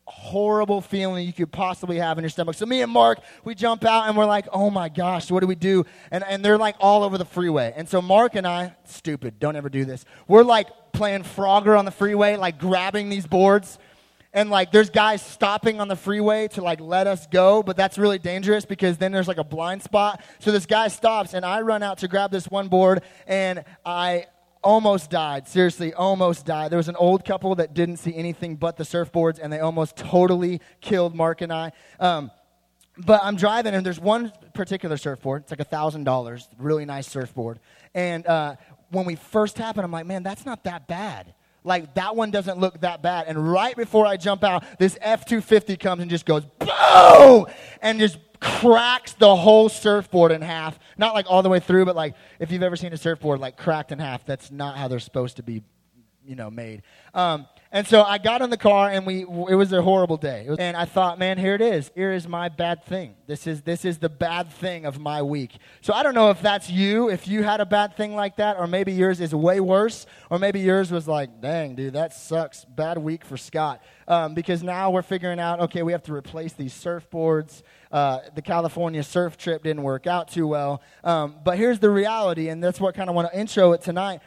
horrible 0.08 0.80
feeling 0.80 1.28
you 1.28 1.34
could 1.34 1.52
possibly 1.52 1.98
have 1.98 2.18
in 2.18 2.24
your 2.24 2.30
stomach. 2.30 2.56
So 2.56 2.66
me 2.66 2.82
and 2.82 2.92
Mark, 2.92 3.20
we 3.44 3.54
jump 3.54 3.84
out 3.84 4.08
and 4.08 4.16
we're 4.16 4.26
like, 4.26 4.48
oh 4.54 4.70
my 4.70 4.88
gosh, 4.88 5.30
what 5.30 5.42
do 5.42 5.48
we 5.48 5.56
do? 5.56 5.86
And, 6.12 6.24
and 6.24 6.44
they're 6.44 6.58
like 6.58 6.78
all 6.80 7.04
over 7.04 7.18
the 7.18 7.26
freeway. 7.26 7.74
And 7.76 7.90
so 7.90 8.02
Mark 8.02 8.36
and 8.36 8.48
I, 8.48 8.74
stupid, 8.86 9.38
don't 9.38 9.58
ever 9.58 9.68
do 9.68 9.84
this. 9.84 10.06
We're 10.28 10.44
like 10.44 10.68
playing 10.94 11.24
Frogger 11.24 11.78
on 11.78 11.84
the 11.84 11.92
freeway, 11.92 12.38
like 12.38 12.58
grabbing 12.58 13.10
these 13.10 13.28
boards. 13.28 13.80
And 14.32 14.50
like 14.50 14.72
there's 14.72 14.90
guys 14.90 15.22
stopping 15.22 15.82
on 15.82 15.90
the 15.90 15.96
freeway 15.98 16.48
to 16.50 16.62
like 16.62 16.80
let 16.80 17.06
us 17.06 17.28
go, 17.28 17.62
but 17.62 17.76
that's 17.76 17.98
really 17.98 18.20
dangerous 18.20 18.64
because 18.64 18.98
then 18.98 19.12
there's 19.12 19.28
like 19.28 19.38
a 19.38 19.44
blind 19.44 19.84
spot. 19.84 20.24
So 20.40 20.54
this 20.54 20.66
guy 20.66 20.88
stops 20.88 21.34
and 21.34 21.46
I 21.46 21.62
run 21.62 21.84
out 21.84 21.98
to 22.00 22.08
grab 22.08 22.32
this 22.32 22.46
one 22.48 22.70
board 22.70 23.04
and 23.28 23.66
I 23.86 24.28
almost 24.64 25.10
died. 25.10 25.48
Seriously, 25.48 25.94
almost 25.94 26.46
died. 26.46 26.72
There 26.72 26.78
was 26.78 26.90
an 26.90 26.96
old 26.96 27.26
couple 27.26 27.56
that 27.56 27.74
didn't 27.74 27.98
see 27.98 28.16
anything 28.16 28.56
but 28.56 28.78
the 28.78 28.84
surfboards, 28.84 29.40
and 29.42 29.52
they 29.52 29.60
almost 29.60 29.96
totally 29.96 30.62
killed 30.82 31.16
Mark 31.16 31.42
and 31.42 31.54
I. 31.54 31.72
Um, 32.00 32.32
but 32.98 33.22
I'm 33.24 33.36
driving, 33.36 33.76
and 33.76 33.86
there's 33.86 34.00
one 34.00 34.32
particular 34.54 34.98
surfboard. 34.98 35.44
It's 35.44 35.52
like 35.52 35.60
a 35.60 35.64
thousand 35.64 36.04
dollars, 36.04 36.48
really 36.58 36.86
nice 36.86 37.08
surfboard. 37.08 37.60
And 37.94 38.26
uh, 38.26 38.56
when 38.90 39.06
we 39.06 39.16
first 39.16 39.58
happened, 39.58 39.86
I'm 39.86 39.92
like, 39.92 40.06
man, 40.06 40.24
that's 40.24 40.46
not 40.46 40.64
that 40.64 40.88
bad. 40.88 41.34
Like 41.64 41.96
that 41.96 42.16
one 42.16 42.32
doesn't 42.32 42.60
look 42.60 42.80
that 42.82 43.02
bad. 43.02 43.26
And 43.28 43.52
right 43.52 43.76
before 43.76 44.06
I 44.06 44.16
jump 44.16 44.44
out, 44.44 44.64
this 44.80 44.98
F 45.02 45.26
two 45.26 45.42
fifty 45.42 45.76
comes 45.76 46.02
and 46.02 46.10
just 46.10 46.26
goes 46.26 46.46
boom, 46.60 47.48
and 47.82 48.00
just 48.00 48.18
cracks 48.40 49.14
the 49.14 49.36
whole 49.36 49.70
surfboard 49.70 50.32
in 50.32 50.42
half. 50.42 50.78
Not 50.98 51.14
like 51.14 51.26
all 51.30 51.44
the 51.44 51.50
way 51.50 51.60
through, 51.60 51.86
but 51.86 51.96
like 51.96 52.16
if 52.40 52.52
you've 52.52 52.64
ever 52.64 52.76
seen 52.76 52.94
a 52.94 52.98
surfboard 52.98 53.40
like 53.40 53.58
cracked 53.58 53.92
in 53.92 54.00
half, 54.00 54.26
that's 54.26 54.52
not 54.52 54.78
how 54.78 54.88
they're 54.88 55.00
supposed 55.00 55.38
to 55.38 55.44
be, 55.44 55.64
you 56.26 56.36
know, 56.36 56.50
made. 56.50 56.84
Um, 57.14 57.48
and 57.78 57.88
so 57.88 58.02
I 58.02 58.18
got 58.18 58.42
in 58.42 58.50
the 58.50 58.58
car, 58.58 58.90
and 58.90 59.06
we 59.06 59.22
it 59.22 59.56
was 59.56 59.72
a 59.72 59.84
horrible 59.84 60.18
day. 60.18 60.48
Was, 60.50 60.58
and 60.58 60.76
I 60.76 60.86
thought, 60.86 61.20
man, 61.20 61.38
here 61.38 61.54
it 61.54 61.62
is. 61.62 61.92
Here 61.94 62.12
is 62.12 62.28
my 62.28 62.50
bad 62.50 62.84
thing. 62.84 63.14
This 63.28 63.46
is 63.46 63.62
this 63.62 63.86
is 63.86 64.00
the 64.00 64.10
bad 64.10 64.52
thing 64.52 64.88
of 64.88 65.00
my 65.00 65.22
week. 65.22 65.58
So 65.82 65.94
I 65.94 66.02
don't 66.02 66.16
know 66.16 66.32
if 66.32 66.42
that's 66.42 66.72
you, 66.72 67.12
if 67.12 67.28
you 67.28 67.44
had 67.44 67.62
a 67.62 67.68
bad 67.68 67.96
thing 67.96 68.16
like 68.16 68.38
that, 68.38 68.58
or 68.58 68.66
maybe 68.66 68.94
yours 68.94 69.22
is 69.22 69.36
way 69.36 69.60
worse, 69.60 70.08
or 70.32 70.40
maybe 70.40 70.60
yours 70.60 70.92
was 70.92 71.08
like, 71.08 71.40
dang, 71.40 71.76
dude, 71.76 71.94
that 71.94 72.14
sucks. 72.14 72.66
Bad 72.66 72.98
week 72.98 73.24
for 73.24 73.38
Scott. 73.38 73.84
Um, 74.08 74.34
because 74.34 74.64
now 74.64 74.90
we're 74.90 75.04
figuring 75.04 75.40
out, 75.40 75.60
okay, 75.60 75.84
we 75.84 75.92
have 75.92 76.04
to 76.04 76.14
replace 76.14 76.54
these 76.54 76.74
surfboards. 76.74 77.62
Uh, 77.92 78.20
the 78.34 78.42
California 78.42 79.04
surf 79.04 79.38
trip 79.38 79.62
didn't 79.62 79.84
work 79.84 80.08
out 80.08 80.30
too 80.30 80.48
well. 80.48 80.82
Um, 81.04 81.36
but 81.44 81.60
here's 81.60 81.78
the 81.78 81.92
reality, 81.92 82.50
and 82.50 82.64
that's 82.64 82.80
what 82.80 82.96
kind 82.96 83.08
of 83.08 83.16
want 83.16 83.32
to 83.32 83.40
intro 83.40 83.74
it 83.74 83.82
tonight 83.82 84.22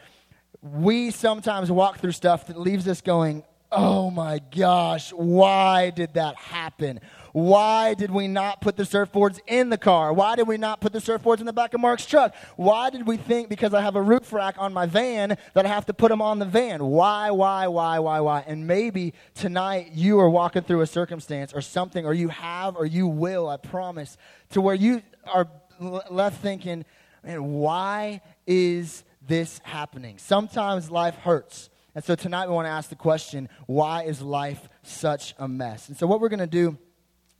we 0.61 1.11
sometimes 1.11 1.71
walk 1.71 1.99
through 1.99 2.11
stuff 2.11 2.47
that 2.47 2.59
leaves 2.59 2.87
us 2.87 3.01
going, 3.01 3.43
oh 3.71 4.11
my 4.11 4.39
gosh, 4.55 5.13
why 5.13 5.89
did 5.91 6.13
that 6.15 6.35
happen? 6.35 6.99
Why 7.31 7.93
did 7.93 8.11
we 8.11 8.27
not 8.27 8.59
put 8.59 8.75
the 8.75 8.83
surfboards 8.83 9.39
in 9.47 9.69
the 9.69 9.77
car? 9.77 10.11
Why 10.11 10.35
did 10.35 10.47
we 10.47 10.57
not 10.57 10.81
put 10.81 10.91
the 10.91 10.99
surfboards 10.99 11.39
in 11.39 11.45
the 11.45 11.53
back 11.53 11.73
of 11.73 11.79
Mark's 11.79 12.05
truck? 12.05 12.35
Why 12.57 12.89
did 12.89 13.07
we 13.07 13.15
think 13.15 13.47
because 13.47 13.73
I 13.73 13.81
have 13.81 13.95
a 13.95 14.01
roof 14.01 14.33
rack 14.33 14.55
on 14.57 14.73
my 14.73 14.85
van 14.85 15.37
that 15.53 15.65
I 15.65 15.69
have 15.69 15.85
to 15.85 15.93
put 15.93 16.09
them 16.09 16.21
on 16.21 16.39
the 16.39 16.45
van? 16.45 16.83
Why, 16.83 17.31
why, 17.31 17.67
why, 17.67 17.99
why, 17.99 18.19
why? 18.19 18.43
And 18.45 18.67
maybe 18.67 19.13
tonight 19.33 19.91
you 19.93 20.19
are 20.19 20.29
walking 20.29 20.63
through 20.63 20.81
a 20.81 20.87
circumstance 20.87 21.53
or 21.53 21.61
something, 21.61 22.05
or 22.05 22.13
you 22.13 22.27
have, 22.27 22.75
or 22.75 22.85
you 22.85 23.07
will, 23.07 23.47
I 23.47 23.55
promise, 23.55 24.17
to 24.49 24.59
where 24.59 24.75
you 24.75 25.01
are 25.25 25.47
left 25.79 26.41
thinking, 26.41 26.83
man, 27.23 27.53
why 27.53 28.19
is 28.45 29.05
this 29.25 29.59
happening. 29.63 30.17
Sometimes 30.17 30.89
life 30.89 31.15
hurts. 31.15 31.69
And 31.93 32.03
so 32.03 32.15
tonight 32.15 32.47
we 32.47 32.53
want 32.53 32.65
to 32.67 32.71
ask 32.71 32.89
the 32.89 32.95
question 32.95 33.49
why 33.65 34.03
is 34.03 34.21
life 34.21 34.69
such 34.83 35.35
a 35.37 35.47
mess? 35.47 35.89
And 35.89 35.97
so 35.97 36.07
what 36.07 36.21
we're 36.21 36.29
going 36.29 36.39
to 36.39 36.47
do 36.47 36.77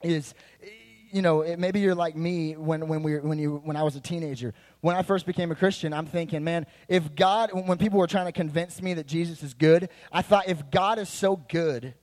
is 0.01 0.33
you 1.11 1.21
know, 1.21 1.43
maybe 1.57 1.79
you're 1.79 1.95
like 1.95 2.15
me 2.15 2.55
when, 2.55 2.87
when, 2.87 3.03
we, 3.03 3.19
when, 3.19 3.37
you, 3.37 3.61
when 3.63 3.75
I 3.75 3.83
was 3.83 3.95
a 3.95 3.99
teenager. 3.99 4.53
When 4.79 4.95
I 4.95 5.01
first 5.01 5.25
became 5.25 5.51
a 5.51 5.55
Christian, 5.55 5.93
I'm 5.93 6.05
thinking, 6.05 6.43
man, 6.43 6.65
if 6.87 7.15
God, 7.15 7.51
when 7.53 7.77
people 7.77 7.99
were 7.99 8.07
trying 8.07 8.25
to 8.27 8.31
convince 8.31 8.81
me 8.81 8.93
that 8.95 9.07
Jesus 9.07 9.43
is 9.43 9.53
good, 9.53 9.89
I 10.11 10.21
thought, 10.21 10.47
if 10.47 10.71
God 10.71 10.99
is 10.99 11.09
so 11.09 11.35
good, 11.35 11.93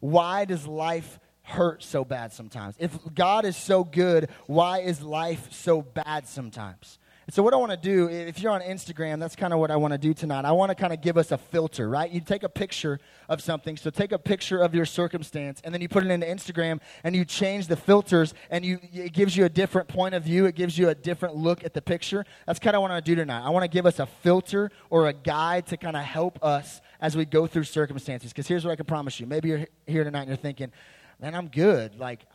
why 0.00 0.44
does 0.44 0.66
life 0.66 1.18
hurt 1.42 1.82
so 1.82 2.04
bad 2.04 2.32
sometimes? 2.32 2.76
If 2.78 2.96
God 3.14 3.44
is 3.44 3.56
so 3.56 3.82
good, 3.82 4.28
why 4.46 4.80
is 4.80 5.00
life 5.00 5.52
so 5.52 5.82
bad 5.82 6.28
sometimes? 6.28 6.98
So, 7.30 7.42
what 7.42 7.54
I 7.54 7.56
want 7.56 7.70
to 7.70 7.76
do, 7.76 8.08
if 8.08 8.40
you're 8.40 8.52
on 8.52 8.60
Instagram, 8.60 9.20
that's 9.20 9.36
kind 9.36 9.52
of 9.52 9.58
what 9.60 9.70
I 9.70 9.76
want 9.76 9.92
to 9.92 9.98
do 9.98 10.12
tonight. 10.12 10.44
I 10.44 10.52
want 10.52 10.70
to 10.70 10.74
kind 10.74 10.92
of 10.92 11.00
give 11.00 11.16
us 11.16 11.32
a 11.32 11.38
filter, 11.38 11.88
right? 11.88 12.10
You 12.10 12.20
take 12.20 12.42
a 12.42 12.48
picture 12.48 12.98
of 13.28 13.42
something. 13.42 13.76
So, 13.76 13.90
take 13.90 14.12
a 14.12 14.18
picture 14.18 14.58
of 14.58 14.74
your 14.74 14.84
circumstance, 14.84 15.60
and 15.62 15.72
then 15.72 15.80
you 15.80 15.88
put 15.88 16.04
it 16.04 16.10
into 16.10 16.26
Instagram, 16.26 16.80
and 17.04 17.14
you 17.14 17.24
change 17.24 17.66
the 17.68 17.76
filters, 17.76 18.34
and 18.50 18.64
you, 18.64 18.78
it 18.92 19.12
gives 19.12 19.36
you 19.36 19.44
a 19.44 19.48
different 19.48 19.88
point 19.88 20.14
of 20.14 20.24
view. 20.24 20.46
It 20.46 20.54
gives 20.54 20.76
you 20.76 20.88
a 20.88 20.94
different 20.94 21.36
look 21.36 21.64
at 21.64 21.74
the 21.74 21.82
picture. 21.82 22.24
That's 22.46 22.58
kind 22.58 22.74
of 22.74 22.82
what 22.82 22.90
I 22.90 22.94
want 22.94 23.04
to 23.04 23.10
do 23.10 23.14
tonight. 23.14 23.44
I 23.44 23.50
want 23.50 23.64
to 23.64 23.68
give 23.68 23.86
us 23.86 23.98
a 23.98 24.06
filter 24.06 24.70
or 24.88 25.08
a 25.08 25.12
guide 25.12 25.66
to 25.68 25.76
kind 25.76 25.96
of 25.96 26.02
help 26.02 26.42
us 26.44 26.80
as 27.00 27.16
we 27.16 27.24
go 27.24 27.46
through 27.46 27.64
circumstances. 27.64 28.32
Because 28.32 28.46
here's 28.48 28.64
what 28.64 28.72
I 28.72 28.76
can 28.76 28.86
promise 28.86 29.20
you. 29.20 29.26
Maybe 29.26 29.48
you're 29.50 29.66
here 29.86 30.04
tonight 30.04 30.22
and 30.22 30.28
you're 30.28 30.36
thinking, 30.36 30.72
man, 31.20 31.34
I'm 31.34 31.48
good. 31.48 31.98
Like, 31.98 32.26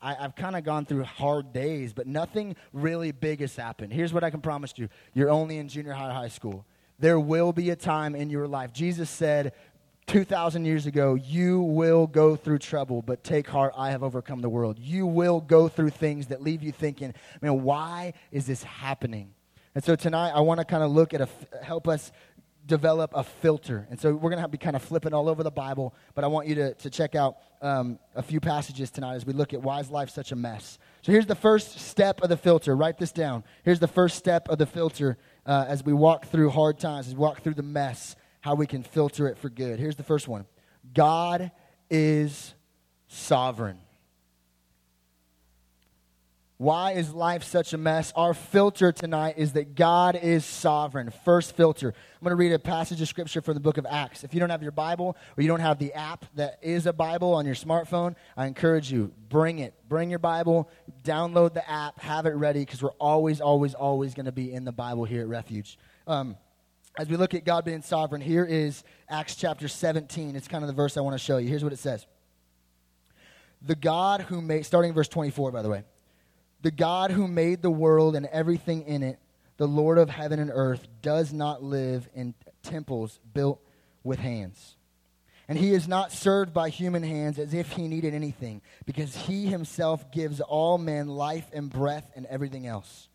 I, 0.00 0.14
have 0.14 0.36
kind 0.36 0.56
of 0.56 0.64
gone 0.64 0.86
through 0.86 1.04
hard 1.04 1.52
days, 1.52 1.92
but 1.92 2.06
nothing 2.06 2.56
really 2.72 3.12
big 3.12 3.40
has 3.40 3.56
happened. 3.56 3.92
Here's 3.92 4.12
what 4.12 4.24
I 4.24 4.30
can 4.30 4.40
promise 4.40 4.72
you 4.76 4.88
you're 5.14 5.30
only 5.30 5.58
in 5.58 5.68
junior 5.68 5.92
high, 5.92 6.12
high 6.12 6.28
school. 6.28 6.64
There 6.98 7.20
will 7.20 7.52
be 7.52 7.70
a 7.70 7.76
time 7.76 8.14
in 8.14 8.28
your 8.30 8.48
life. 8.48 8.72
Jesus 8.72 9.08
said 9.08 9.52
2,000 10.08 10.64
years 10.64 10.86
ago, 10.86 11.14
You 11.14 11.60
will 11.60 12.06
go 12.06 12.34
through 12.34 12.58
trouble, 12.58 13.02
but 13.02 13.22
take 13.22 13.46
heart, 13.46 13.74
I 13.76 13.90
have 13.90 14.02
overcome 14.02 14.40
the 14.40 14.48
world. 14.48 14.78
You 14.78 15.06
will 15.06 15.40
go 15.40 15.68
through 15.68 15.90
things 15.90 16.28
that 16.28 16.42
leave 16.42 16.62
you 16.62 16.72
thinking, 16.72 17.14
man, 17.40 17.62
why 17.62 18.14
is 18.32 18.46
this 18.46 18.62
happening? 18.62 19.34
And 19.74 19.84
so 19.84 19.94
tonight, 19.94 20.30
I 20.30 20.40
want 20.40 20.58
to 20.58 20.64
kind 20.64 20.82
of 20.82 20.90
look 20.90 21.14
at 21.14 21.20
a, 21.20 21.28
help 21.62 21.86
us 21.86 22.10
develop 22.68 23.10
a 23.14 23.24
filter. 23.24 23.86
And 23.90 23.98
so 23.98 24.14
we're 24.14 24.30
going 24.30 24.42
to 24.42 24.48
be 24.48 24.58
kind 24.58 24.76
of 24.76 24.82
flipping 24.82 25.12
all 25.12 25.28
over 25.28 25.42
the 25.42 25.50
Bible, 25.50 25.94
but 26.14 26.22
I 26.22 26.28
want 26.28 26.46
you 26.46 26.54
to, 26.56 26.74
to 26.74 26.90
check 26.90 27.16
out 27.16 27.38
um, 27.60 27.98
a 28.14 28.22
few 28.22 28.38
passages 28.38 28.90
tonight 28.90 29.16
as 29.16 29.26
we 29.26 29.32
look 29.32 29.52
at 29.52 29.60
why 29.60 29.80
is 29.80 29.90
life 29.90 30.10
such 30.10 30.30
a 30.30 30.36
mess. 30.36 30.78
So 31.02 31.10
here's 31.10 31.26
the 31.26 31.34
first 31.34 31.80
step 31.80 32.20
of 32.20 32.28
the 32.28 32.36
filter. 32.36 32.76
Write 32.76 32.98
this 32.98 33.10
down. 33.10 33.42
Here's 33.64 33.80
the 33.80 33.88
first 33.88 34.16
step 34.16 34.48
of 34.48 34.58
the 34.58 34.66
filter 34.66 35.18
uh, 35.46 35.64
as 35.66 35.82
we 35.82 35.92
walk 35.92 36.26
through 36.26 36.50
hard 36.50 36.78
times, 36.78 37.08
as 37.08 37.14
we 37.14 37.20
walk 37.20 37.42
through 37.42 37.54
the 37.54 37.62
mess, 37.62 38.14
how 38.42 38.54
we 38.54 38.66
can 38.66 38.82
filter 38.82 39.26
it 39.26 39.38
for 39.38 39.48
good. 39.48 39.80
Here's 39.80 39.96
the 39.96 40.04
first 40.04 40.28
one 40.28 40.46
God 40.94 41.50
is 41.90 42.54
sovereign. 43.08 43.78
Why 46.58 46.90
is 46.92 47.14
life 47.14 47.44
such 47.44 47.72
a 47.72 47.78
mess? 47.78 48.12
Our 48.16 48.34
filter 48.34 48.90
tonight 48.90 49.34
is 49.36 49.52
that 49.52 49.76
God 49.76 50.16
is 50.16 50.44
sovereign. 50.44 51.12
First 51.24 51.56
filter. 51.56 51.86
I'm 51.86 52.24
going 52.24 52.30
to 52.30 52.36
read 52.36 52.52
a 52.52 52.58
passage 52.58 53.00
of 53.00 53.06
scripture 53.06 53.40
from 53.40 53.54
the 53.54 53.60
book 53.60 53.78
of 53.78 53.86
Acts. 53.88 54.24
If 54.24 54.34
you 54.34 54.40
don't 54.40 54.50
have 54.50 54.60
your 54.60 54.72
Bible 54.72 55.16
or 55.36 55.42
you 55.42 55.46
don't 55.46 55.60
have 55.60 55.78
the 55.78 55.94
app 55.94 56.24
that 56.34 56.58
is 56.60 56.86
a 56.86 56.92
Bible 56.92 57.32
on 57.34 57.46
your 57.46 57.54
smartphone, 57.54 58.16
I 58.36 58.46
encourage 58.46 58.90
you, 58.90 59.12
bring 59.28 59.60
it. 59.60 59.72
Bring 59.88 60.10
your 60.10 60.18
Bible, 60.18 60.68
download 61.04 61.54
the 61.54 61.68
app, 61.70 62.00
have 62.00 62.26
it 62.26 62.30
ready 62.30 62.62
because 62.62 62.82
we're 62.82 62.90
always, 62.98 63.40
always, 63.40 63.74
always 63.74 64.14
going 64.14 64.26
to 64.26 64.32
be 64.32 64.52
in 64.52 64.64
the 64.64 64.72
Bible 64.72 65.04
here 65.04 65.22
at 65.22 65.28
Refuge. 65.28 65.78
Um, 66.08 66.36
as 66.98 67.08
we 67.08 67.16
look 67.16 67.34
at 67.34 67.44
God 67.44 67.66
being 67.66 67.82
sovereign, 67.82 68.20
here 68.20 68.44
is 68.44 68.82
Acts 69.08 69.36
chapter 69.36 69.68
17. 69.68 70.34
It's 70.34 70.48
kind 70.48 70.64
of 70.64 70.68
the 70.68 70.74
verse 70.74 70.96
I 70.96 71.02
want 71.02 71.14
to 71.14 71.24
show 71.24 71.38
you. 71.38 71.48
Here's 71.48 71.62
what 71.62 71.72
it 71.72 71.78
says 71.78 72.04
The 73.62 73.76
God 73.76 74.22
who 74.22 74.42
made, 74.42 74.66
starting 74.66 74.92
verse 74.92 75.06
24, 75.06 75.52
by 75.52 75.62
the 75.62 75.68
way 75.68 75.84
the 76.62 76.70
God 76.70 77.10
who 77.10 77.28
made 77.28 77.62
the 77.62 77.70
world 77.70 78.16
and 78.16 78.26
everything 78.26 78.82
in 78.82 79.02
it, 79.02 79.18
the 79.56 79.68
Lord 79.68 79.98
of 79.98 80.10
heaven 80.10 80.38
and 80.38 80.50
earth, 80.52 80.86
does 81.02 81.32
not 81.32 81.62
live 81.62 82.08
in 82.14 82.34
temples 82.62 83.20
built 83.32 83.60
with 84.04 84.18
hands. 84.18 84.76
And 85.48 85.56
he 85.58 85.72
is 85.72 85.88
not 85.88 86.12
served 86.12 86.52
by 86.52 86.68
human 86.68 87.02
hands 87.02 87.38
as 87.38 87.54
if 87.54 87.72
he 87.72 87.88
needed 87.88 88.12
anything, 88.12 88.60
because 88.84 89.16
he 89.16 89.46
himself 89.46 90.10
gives 90.12 90.40
all 90.40 90.76
men 90.76 91.08
life 91.08 91.46
and 91.52 91.70
breath 91.70 92.10
and 92.14 92.26
everything 92.26 92.66
else. 92.66 93.08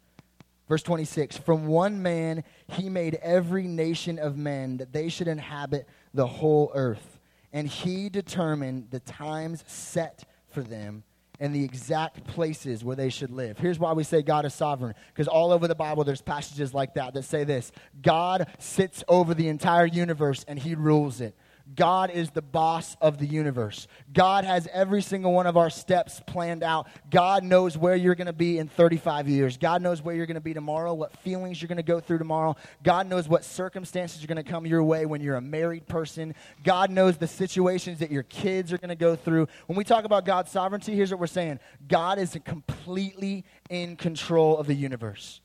Verse 0.67 0.81
26 0.81 1.37
From 1.37 1.67
one 1.67 2.01
man 2.01 2.43
he 2.67 2.89
made 2.89 3.15
every 3.21 3.67
nation 3.67 4.17
of 4.17 4.37
men 4.37 4.77
that 4.77 4.91
they 4.91 5.09
should 5.09 5.27
inhabit 5.27 5.87
the 6.13 6.27
whole 6.27 6.71
earth. 6.73 7.19
And 7.51 7.67
he 7.67 8.09
determined 8.09 8.89
the 8.89 8.99
times 8.99 9.63
set 9.67 10.23
for 10.49 10.63
them 10.63 11.03
and 11.39 11.53
the 11.53 11.63
exact 11.63 12.25
places 12.27 12.83
where 12.83 12.95
they 12.95 13.09
should 13.09 13.31
live. 13.31 13.57
Here's 13.57 13.79
why 13.79 13.93
we 13.93 14.03
say 14.03 14.21
God 14.21 14.45
is 14.45 14.53
sovereign 14.53 14.93
because 15.07 15.27
all 15.27 15.51
over 15.51 15.67
the 15.67 15.75
Bible 15.75 16.03
there's 16.03 16.21
passages 16.21 16.73
like 16.73 16.93
that 16.95 17.13
that 17.13 17.23
say 17.23 17.43
this 17.43 17.71
God 18.01 18.47
sits 18.59 19.03
over 19.07 19.33
the 19.33 19.47
entire 19.47 19.85
universe 19.85 20.45
and 20.47 20.59
he 20.59 20.75
rules 20.75 21.21
it. 21.21 21.35
God 21.75 22.11
is 22.11 22.31
the 22.31 22.41
boss 22.41 22.95
of 23.01 23.17
the 23.17 23.25
universe. 23.25 23.87
God 24.11 24.43
has 24.43 24.67
every 24.71 25.01
single 25.01 25.31
one 25.33 25.47
of 25.47 25.57
our 25.57 25.69
steps 25.69 26.21
planned 26.27 26.61
out. 26.61 26.87
God 27.09 27.43
knows 27.43 27.77
where 27.77 27.95
you're 27.95 28.15
going 28.15 28.27
to 28.27 28.33
be 28.33 28.57
in 28.59 28.67
35 28.67 29.29
years. 29.29 29.57
God 29.57 29.81
knows 29.81 30.01
where 30.01 30.13
you're 30.13 30.25
going 30.25 30.35
to 30.35 30.41
be 30.41 30.53
tomorrow, 30.53 30.93
what 30.93 31.17
feelings 31.19 31.61
you're 31.61 31.67
going 31.67 31.77
to 31.77 31.83
go 31.83 31.99
through 31.99 32.17
tomorrow. 32.17 32.55
God 32.83 33.07
knows 33.07 33.27
what 33.27 33.43
circumstances 33.43 34.23
are 34.23 34.27
going 34.27 34.43
to 34.43 34.49
come 34.49 34.65
your 34.65 34.83
way 34.83 35.05
when 35.05 35.21
you're 35.21 35.37
a 35.37 35.41
married 35.41 35.87
person. 35.87 36.35
God 36.63 36.91
knows 36.91 37.17
the 37.17 37.27
situations 37.27 37.99
that 37.99 38.11
your 38.11 38.23
kids 38.23 38.73
are 38.73 38.77
going 38.77 38.89
to 38.89 38.95
go 38.95 39.15
through. 39.15 39.47
When 39.67 39.77
we 39.77 39.83
talk 39.83 40.03
about 40.03 40.25
God's 40.25 40.51
sovereignty, 40.51 40.95
here's 40.95 41.11
what 41.11 41.19
we're 41.19 41.27
saying 41.27 41.59
God 41.87 42.19
is 42.19 42.37
completely 42.45 43.45
in 43.69 43.95
control 43.95 44.57
of 44.57 44.67
the 44.67 44.75
universe. 44.75 45.41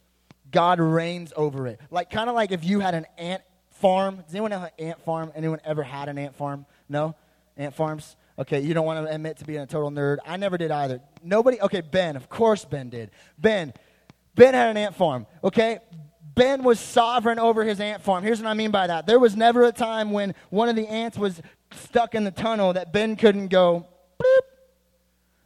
God 0.50 0.80
reigns 0.80 1.32
over 1.36 1.66
it. 1.66 1.80
Like 1.90 2.10
kind 2.10 2.28
of 2.28 2.34
like 2.34 2.52
if 2.52 2.64
you 2.64 2.80
had 2.80 2.94
an 2.94 3.06
ant 3.18 3.42
farm. 3.78 4.16
Does 4.16 4.34
anyone 4.34 4.50
have 4.50 4.62
an 4.64 4.70
ant 4.78 5.00
farm? 5.04 5.32
Anyone 5.34 5.60
ever 5.64 5.82
had 5.82 6.08
an 6.08 6.18
ant 6.18 6.34
farm? 6.36 6.66
No? 6.88 7.14
Ant 7.56 7.74
farms? 7.74 8.16
Okay, 8.38 8.60
you 8.60 8.72
don't 8.72 8.86
want 8.86 9.04
to 9.04 9.12
admit 9.12 9.38
to 9.38 9.44
being 9.44 9.60
a 9.60 9.66
total 9.66 9.90
nerd. 9.90 10.18
I 10.24 10.36
never 10.36 10.56
did 10.58 10.70
either. 10.70 11.00
Nobody? 11.22 11.60
Okay, 11.60 11.80
Ben. 11.80 12.16
Of 12.16 12.28
course 12.28 12.64
Ben 12.64 12.88
did. 12.88 13.10
Ben. 13.36 13.72
Ben 14.34 14.54
had 14.54 14.70
an 14.70 14.76
ant 14.76 14.94
farm. 14.94 15.26
Okay? 15.42 15.80
Ben 16.34 16.62
was 16.62 16.78
sovereign 16.78 17.40
over 17.40 17.64
his 17.64 17.80
ant 17.80 18.02
farm. 18.02 18.22
Here's 18.22 18.40
what 18.40 18.48
I 18.48 18.54
mean 18.54 18.70
by 18.70 18.86
that. 18.86 19.06
There 19.06 19.18
was 19.18 19.34
never 19.34 19.64
a 19.64 19.72
time 19.72 20.12
when 20.12 20.34
one 20.50 20.68
of 20.68 20.76
the 20.76 20.86
ants 20.86 21.18
was 21.18 21.42
stuck 21.72 22.14
in 22.14 22.22
the 22.22 22.30
tunnel 22.30 22.74
that 22.74 22.92
Ben 22.92 23.16
couldn't 23.16 23.48
go, 23.48 23.86
bloop. 24.22 24.40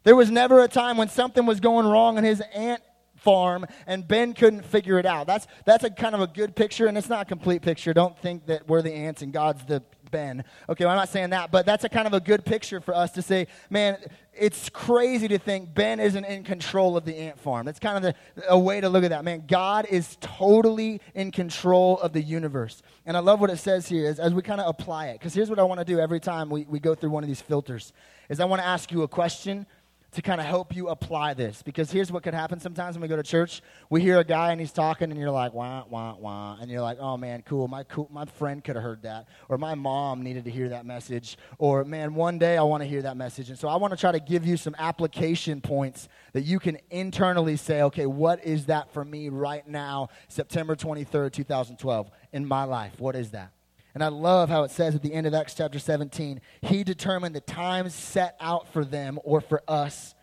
There 0.04 0.16
was 0.16 0.30
never 0.30 0.62
a 0.62 0.68
time 0.68 0.98
when 0.98 1.08
something 1.08 1.46
was 1.46 1.60
going 1.60 1.86
wrong 1.86 2.18
in 2.18 2.24
his 2.24 2.42
ant 2.52 2.82
farm, 3.23 3.67
and 3.87 4.07
Ben 4.07 4.35
couldn't 4.35 4.64
figure 4.64 4.99
it 4.99 5.07
out. 5.07 5.26
That's, 5.26 5.47
that's 5.64 5.85
a 5.85 5.91
kind 5.91 6.14
of 6.14 6.21
a 6.21 6.26
good 6.26 6.57
picture, 6.57 6.87
and 6.87 6.99
it's 6.99 7.09
not 7.09 7.23
a 7.23 7.25
complete 7.25 7.62
picture. 7.62 7.95
Don't 7.95 8.19
think 8.19 8.47
that 8.47 8.69
we're 8.69 8.83
the 8.83 8.93
ants 8.93 9.23
and 9.23 9.33
God's 9.33 9.64
the 9.64 9.83
Ben. 10.11 10.45
Okay, 10.69 10.85
well, 10.85 10.93
I'm 10.93 10.99
not 10.99 11.09
saying 11.09 11.31
that, 11.31 11.50
but 11.50 11.67
that's 11.67 11.85
a 11.85 11.88
kind 11.88 12.07
of 12.07 12.12
a 12.12 12.21
good 12.21 12.45
picture 12.45 12.81
for 12.81 12.95
us 12.95 13.11
to 13.12 13.23
say, 13.23 13.49
man, 13.71 13.97
it's 14.35 14.69
crazy 14.69 15.26
to 15.29 15.38
think 15.38 15.75
Ben 15.75 15.99
isn't 15.99 16.25
in 16.25 16.45
control 16.45 16.97
of 16.97 17.05
the 17.05 17.17
ant 17.17 17.41
farm. 17.41 17.67
That's 17.67 17.79
kind 17.79 17.97
of 17.97 18.02
the, 18.02 18.49
a 18.49 18.59
way 18.59 18.81
to 18.81 18.88
look 18.88 19.05
at 19.05 19.11
that. 19.11 19.25
Man, 19.25 19.45
God 19.49 19.87
is 19.91 20.17
totally 20.21 21.00
in 21.14 21.33
control 21.33 21.99
of 21.99 22.12
the 22.12 22.23
universe. 22.23 22.83
And 23.07 23.17
I 23.17 23.21
love 23.21 23.41
what 23.41 23.50
it 23.50 23.59
says 23.59 23.88
here 23.88 24.09
is, 24.09 24.21
as 24.21 24.33
we 24.33 24.43
kind 24.43 24.61
of 24.61 24.69
apply 24.69 25.09
it. 25.09 25.14
Because 25.14 25.35
here's 25.35 25.50
what 25.50 25.59
I 25.59 25.64
want 25.64 25.81
to 25.81 25.85
do 25.85 25.99
every 25.99 26.21
time 26.21 26.50
we, 26.50 26.67
we 26.69 26.79
go 26.79 26.95
through 26.95 27.11
one 27.11 27.25
of 27.25 27.29
these 27.29 27.43
filters 27.43 27.93
is 28.29 28.38
I 28.38 28.45
want 28.45 28.62
to 28.62 28.67
ask 28.67 28.93
you 28.93 29.02
a 29.02 29.09
question 29.09 29.67
to 30.12 30.23
kind 30.23 30.40
of 30.40 30.47
help 30.47 30.76
you 30.76 30.88
apply 30.88 31.35
this. 31.35 31.62
Because 31.62 31.90
here's 31.90 32.12
what 32.12 32.23
could 32.23 32.35
happen 32.35 32.61
sometimes 32.61 32.97
when 32.97 33.02
we 33.02 33.09
go 33.09 33.16
to 33.16 33.23
church. 33.23 33.62
We 33.88 34.02
hear 34.02 34.19
a 34.19 34.25
guy 34.25 34.52
and 34.52 34.61
he's 34.61 34.73
talking, 34.73 35.11
and 35.11 35.19
you're 35.19 35.31
like, 35.31 35.54
wah, 35.54 35.85
wah, 35.88 36.14
wah. 36.16 36.59
And 36.61 36.71
you're 36.71 36.83
like, 36.83 36.99
oh, 37.00 37.16
man, 37.16 37.42
cool. 37.42 37.66
My, 37.66 37.85
cool, 37.85 38.09
my 38.12 38.26
friend 38.26 38.62
could 38.62 38.76
have 38.76 38.83
heard 38.83 39.02
that. 39.02 39.28
Or 39.49 39.57
my 39.57 39.75
mom 39.75 40.23
needed 40.23 40.45
to 40.45 40.50
hear 40.50 40.69
that 40.69 40.85
message. 40.85 41.38
Or, 41.59 41.85
man, 41.85 42.14
one 42.14 42.38
day 42.38 42.59
I 42.59 42.62
want 42.62 42.83
to 42.83 42.88
hear 42.88 43.02
that 43.02 43.16
message. 43.16 43.49
And 43.49 43.59
so 43.59 43.69
I 43.69 43.76
want 43.76 43.92
to 43.92 43.97
try 43.99 44.12
to 44.12 44.21
give 44.21 44.45
you 44.45 44.57
some 44.57 44.76
application 44.78 45.61
points 45.61 46.09
that 46.35 46.42
you 46.42 46.59
can 46.59 46.78
internally 46.90 47.57
say, 47.57 47.83
okay, 47.83 48.07
what 48.07 48.45
is 48.45 48.66
that 48.66 48.92
for 48.92 49.04
me 49.04 49.31
right 49.31 49.66
now, 49.66 50.09
September 50.28 50.76
23rd, 50.76 51.33
2012, 51.33 52.11
in 52.33 52.45
my 52.47 52.64
life? 52.64 52.92
What 52.99 53.16
is 53.16 53.31
that? 53.31 53.52
And 53.94 54.02
I 54.02 54.08
love 54.08 54.49
how 54.49 54.62
it 54.62 54.70
says 54.70 54.94
at 54.94 55.02
the 55.02 55.12
end 55.12 55.26
of 55.26 55.34
Acts 55.34 55.54
chapter 55.54 55.78
17, 55.78 56.40
he 56.62 56.82
determined 56.82 57.34
the 57.34 57.40
times 57.40 57.94
set 57.94 58.37
out 58.40 58.72
for 58.72 58.84
them 58.84 59.18
or 59.22 59.40
for 59.40 59.62
us 59.68 60.14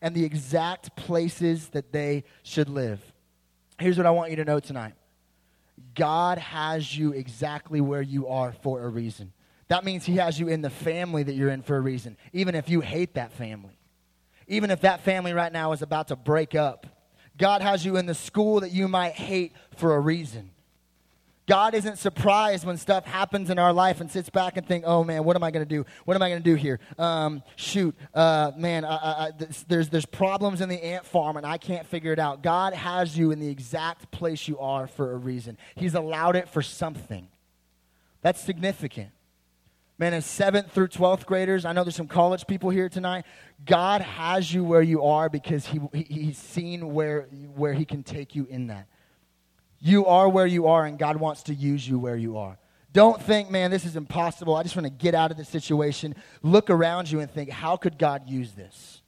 and 0.00 0.14
the 0.14 0.24
exact 0.24 0.96
places 0.96 1.68
that 1.68 1.92
they 1.92 2.24
should 2.42 2.68
live. 2.68 3.00
Here's 3.78 3.96
what 3.96 4.06
I 4.06 4.10
want 4.10 4.30
you 4.30 4.36
to 4.36 4.44
know 4.44 4.60
tonight 4.60 4.94
God 5.94 6.38
has 6.38 6.96
you 6.96 7.12
exactly 7.12 7.80
where 7.80 8.02
you 8.02 8.28
are 8.28 8.52
for 8.62 8.82
a 8.82 8.88
reason. 8.88 9.32
That 9.68 9.84
means 9.84 10.04
he 10.04 10.16
has 10.16 10.38
you 10.38 10.48
in 10.48 10.60
the 10.60 10.70
family 10.70 11.22
that 11.22 11.34
you're 11.34 11.50
in 11.50 11.62
for 11.62 11.76
a 11.76 11.80
reason, 11.80 12.16
even 12.32 12.54
if 12.54 12.68
you 12.68 12.80
hate 12.80 13.14
that 13.14 13.32
family. 13.32 13.78
Even 14.48 14.70
if 14.70 14.82
that 14.82 15.02
family 15.02 15.32
right 15.32 15.52
now 15.52 15.72
is 15.72 15.82
about 15.82 16.08
to 16.08 16.16
break 16.16 16.54
up. 16.54 16.86
God 17.38 17.62
has 17.62 17.84
you 17.84 17.96
in 17.96 18.06
the 18.06 18.14
school 18.14 18.60
that 18.60 18.70
you 18.70 18.88
might 18.88 19.14
hate 19.14 19.52
for 19.76 19.94
a 19.94 20.00
reason. 20.00 20.50
God 21.46 21.74
isn't 21.74 21.98
surprised 21.98 22.64
when 22.64 22.76
stuff 22.76 23.04
happens 23.04 23.50
in 23.50 23.58
our 23.58 23.72
life 23.72 24.00
and 24.00 24.08
sits 24.08 24.30
back 24.30 24.56
and 24.56 24.66
think, 24.66 24.84
"Oh 24.86 25.02
man, 25.02 25.24
what 25.24 25.34
am 25.34 25.42
I 25.42 25.50
going 25.50 25.66
to 25.66 25.68
do? 25.68 25.84
What 26.04 26.14
am 26.14 26.22
I 26.22 26.28
going 26.28 26.42
to 26.42 26.48
do 26.48 26.54
here? 26.54 26.78
Um, 26.98 27.42
shoot, 27.56 27.96
uh, 28.14 28.52
man, 28.56 28.84
I, 28.84 28.96
I, 28.96 29.26
I, 29.26 29.30
there's 29.66 29.88
there's 29.88 30.06
problems 30.06 30.60
in 30.60 30.68
the 30.68 30.82
ant 30.82 31.04
farm 31.04 31.36
and 31.36 31.44
I 31.44 31.58
can't 31.58 31.86
figure 31.86 32.12
it 32.12 32.20
out." 32.20 32.42
God 32.42 32.74
has 32.74 33.18
you 33.18 33.32
in 33.32 33.40
the 33.40 33.48
exact 33.48 34.10
place 34.12 34.46
you 34.46 34.58
are 34.60 34.86
for 34.86 35.12
a 35.12 35.16
reason. 35.16 35.58
He's 35.74 35.94
allowed 35.94 36.36
it 36.36 36.48
for 36.48 36.62
something. 36.62 37.28
That's 38.20 38.40
significant. 38.40 39.10
Man, 39.98 40.14
as 40.14 40.24
seventh 40.24 40.72
through 40.72 40.88
twelfth 40.88 41.26
graders, 41.26 41.64
I 41.64 41.72
know 41.72 41.82
there's 41.82 41.96
some 41.96 42.08
college 42.08 42.46
people 42.46 42.70
here 42.70 42.88
tonight. 42.88 43.24
God 43.64 44.00
has 44.00 44.52
you 44.52 44.64
where 44.64 44.82
you 44.82 45.02
are 45.02 45.28
because 45.28 45.66
he, 45.66 45.80
he 45.92 46.02
He's 46.04 46.38
seen 46.38 46.94
where 46.94 47.22
where 47.54 47.72
He 47.72 47.84
can 47.84 48.02
take 48.02 48.36
you 48.36 48.46
in 48.48 48.68
that. 48.68 48.86
You 49.84 50.06
are 50.06 50.28
where 50.28 50.46
you 50.46 50.68
are, 50.68 50.86
and 50.86 50.96
God 50.96 51.16
wants 51.16 51.42
to 51.44 51.54
use 51.54 51.86
you 51.86 51.98
where 51.98 52.14
you 52.14 52.38
are. 52.38 52.56
Don't 52.92 53.20
think, 53.20 53.50
man, 53.50 53.72
this 53.72 53.84
is 53.84 53.96
impossible. 53.96 54.54
I 54.54 54.62
just 54.62 54.76
want 54.76 54.86
to 54.86 54.92
get 54.92 55.12
out 55.12 55.32
of 55.32 55.36
this 55.36 55.48
situation. 55.48 56.14
Look 56.40 56.70
around 56.70 57.10
you 57.10 57.18
and 57.18 57.28
think, 57.28 57.50
how 57.50 57.76
could 57.76 57.98
God 57.98 58.28
use 58.28 58.52
this? 58.52 59.02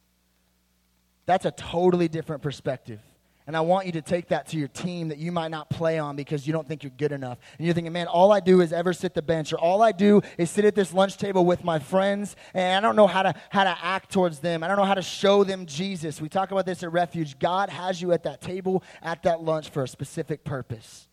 That's 1.25 1.45
a 1.45 1.51
totally 1.51 2.09
different 2.09 2.41
perspective. 2.41 2.99
And 3.47 3.55
I 3.55 3.61
want 3.61 3.85
you 3.85 3.91
to 3.91 4.01
take 4.01 4.29
that 4.29 4.47
to 4.47 4.57
your 4.57 4.67
team 4.67 5.09
that 5.09 5.19
you 5.19 5.31
might 5.31 5.51
not 5.51 5.69
play 5.69 5.99
on 5.99 6.15
because 6.15 6.47
you 6.47 6.53
don't 6.53 6.67
think 6.67 6.81
you're 6.81 6.91
good 6.97 7.11
enough. 7.11 7.37
And 7.57 7.65
you're 7.65 7.75
thinking, 7.75 7.93
man, 7.93 8.07
all 8.07 8.31
I 8.31 8.39
do 8.39 8.61
is 8.61 8.73
ever 8.73 8.91
sit 8.91 9.13
the 9.13 9.21
bench, 9.21 9.53
or 9.53 9.57
all 9.57 9.83
I 9.83 9.91
do 9.91 10.21
is 10.39 10.49
sit 10.49 10.65
at 10.65 10.73
this 10.73 10.93
lunch 10.93 11.17
table 11.17 11.45
with 11.45 11.63
my 11.63 11.77
friends, 11.77 12.35
and 12.55 12.75
I 12.75 12.87
don't 12.87 12.95
know 12.95 13.05
how 13.05 13.21
to, 13.21 13.35
how 13.51 13.63
to 13.63 13.77
act 13.83 14.11
towards 14.11 14.39
them. 14.39 14.63
I 14.63 14.67
don't 14.67 14.77
know 14.77 14.85
how 14.85 14.95
to 14.95 15.03
show 15.03 15.43
them 15.43 15.67
Jesus. 15.67 16.19
We 16.19 16.27
talk 16.27 16.49
about 16.49 16.65
this 16.65 16.81
at 16.81 16.91
Refuge. 16.91 17.37
God 17.37 17.69
has 17.69 18.01
you 18.01 18.13
at 18.13 18.23
that 18.23 18.41
table, 18.41 18.83
at 19.03 19.21
that 19.23 19.43
lunch 19.43 19.69
for 19.69 19.83
a 19.83 19.87
specific 19.87 20.43
purpose. 20.43 21.07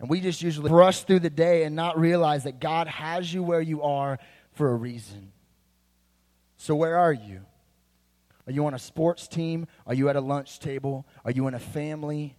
And 0.00 0.08
we 0.08 0.20
just 0.20 0.42
usually 0.42 0.68
brush 0.68 1.02
through 1.02 1.20
the 1.20 1.30
day 1.30 1.62
and 1.62 1.76
not 1.76 1.98
realize 1.98 2.44
that 2.44 2.60
God 2.60 2.88
has 2.88 3.32
you 3.32 3.42
where 3.44 3.60
you 3.60 3.82
are 3.82 4.18
for 4.52 4.70
a 4.70 4.74
reason. 4.74 5.32
So, 6.56 6.74
where 6.74 6.96
are 6.96 7.12
you? 7.12 7.42
Are 8.48 8.52
you 8.52 8.64
on 8.64 8.72
a 8.72 8.78
sports 8.78 9.28
team? 9.28 9.66
Are 9.86 9.92
you 9.92 10.08
at 10.08 10.16
a 10.16 10.22
lunch 10.22 10.58
table? 10.58 11.06
Are 11.22 11.30
you 11.30 11.48
in 11.48 11.54
a 11.54 11.58
family? 11.58 12.34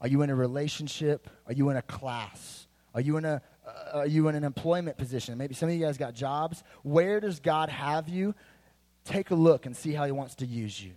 Are 0.00 0.08
you 0.08 0.22
in 0.22 0.30
a 0.30 0.34
relationship? 0.34 1.28
Are 1.46 1.52
you 1.52 1.68
in 1.68 1.76
a 1.76 1.82
class? 1.82 2.66
Are 2.94 3.02
you 3.02 3.18
in 3.18 3.26
a 3.26 3.42
uh, 3.66 3.98
are 3.98 4.06
you 4.06 4.28
in 4.28 4.34
an 4.34 4.44
employment 4.44 4.96
position? 4.96 5.36
Maybe 5.36 5.54
some 5.54 5.68
of 5.68 5.74
you 5.74 5.84
guys 5.84 5.98
got 5.98 6.14
jobs. 6.14 6.64
Where 6.82 7.20
does 7.20 7.38
God 7.38 7.68
have 7.68 8.08
you? 8.08 8.34
Take 9.04 9.30
a 9.30 9.34
look 9.34 9.66
and 9.66 9.76
see 9.76 9.92
how 9.92 10.06
he 10.06 10.10
wants 10.10 10.36
to 10.36 10.46
use 10.46 10.82
you. 10.82 10.92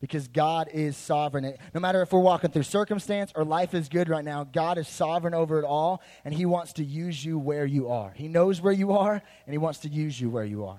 Because 0.00 0.28
God 0.28 0.68
is 0.72 0.96
sovereign. 0.96 1.54
No 1.74 1.80
matter 1.80 2.02
if 2.02 2.12
we're 2.12 2.20
walking 2.20 2.52
through 2.52 2.62
circumstance 2.62 3.32
or 3.34 3.44
life 3.44 3.74
is 3.74 3.88
good 3.88 4.08
right 4.08 4.24
now, 4.24 4.44
God 4.44 4.78
is 4.78 4.86
sovereign 4.86 5.34
over 5.34 5.58
it 5.58 5.64
all, 5.64 6.02
and 6.24 6.32
He 6.32 6.46
wants 6.46 6.74
to 6.74 6.84
use 6.84 7.24
you 7.24 7.36
where 7.36 7.66
you 7.66 7.88
are. 7.88 8.12
He 8.14 8.28
knows 8.28 8.60
where 8.60 8.72
you 8.72 8.92
are, 8.92 9.14
and 9.14 9.52
He 9.52 9.58
wants 9.58 9.80
to 9.80 9.88
use 9.88 10.20
you 10.20 10.30
where 10.30 10.44
you 10.44 10.66
are. 10.66 10.78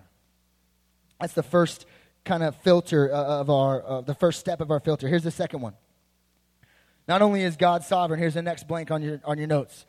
That's 1.20 1.34
the 1.34 1.44
first 1.44 1.86
kind 2.28 2.44
of 2.44 2.56
filter 2.58 3.12
uh, 3.12 3.40
of 3.40 3.50
our, 3.50 3.84
uh, 3.84 4.02
the 4.02 4.14
first 4.14 4.40
step 4.40 4.62
of 4.62 4.70
our 4.70 4.80
filter. 4.80 5.08
Here's 5.08 5.24
the 5.24 5.32
second 5.32 5.62
one. 5.62 5.74
Not 7.08 7.22
only 7.22 7.42
is 7.42 7.56
God 7.56 7.84
sovereign, 7.84 8.20
here's 8.20 8.34
the 8.34 8.42
next 8.42 8.68
blank 8.68 8.92
on 8.92 9.02
your, 9.02 9.22
on 9.24 9.38
your 9.38 9.48
notes, 9.48 9.86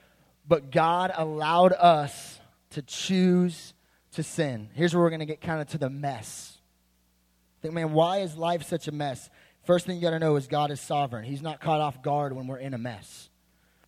but 0.47 0.71
God 0.71 1.13
allowed 1.15 1.73
us 1.73 2.39
to 2.71 2.83
choose 2.83 3.75
to 4.13 4.23
sin. 4.23 4.71
Here's 4.75 4.95
where 4.95 5.03
we're 5.03 5.11
going 5.11 5.21
to 5.21 5.27
get 5.27 5.41
kind 5.41 5.61
of 5.61 5.69
to 5.71 5.79
the 5.79 5.91
mess. 5.91 6.57
Think, 7.61 7.75
man, 7.75 7.93
why 7.93 8.19
is 8.19 8.37
life 8.37 8.63
such 8.63 8.87
a 8.87 8.93
mess? 8.93 9.29
First 9.65 9.85
thing 9.85 9.97
you 9.97 10.03
got 10.03 10.11
to 10.11 10.21
know 10.21 10.37
is 10.37 10.47
God 10.47 10.71
is 10.71 10.81
sovereign. 10.81 11.25
He's 11.25 11.43
not 11.43 11.61
caught 11.61 11.81
off 11.81 12.03
guard 12.03 12.33
when 12.33 12.47
we're 12.47 12.59
in 12.59 12.73
a 12.73 12.79
mess. 12.79 13.29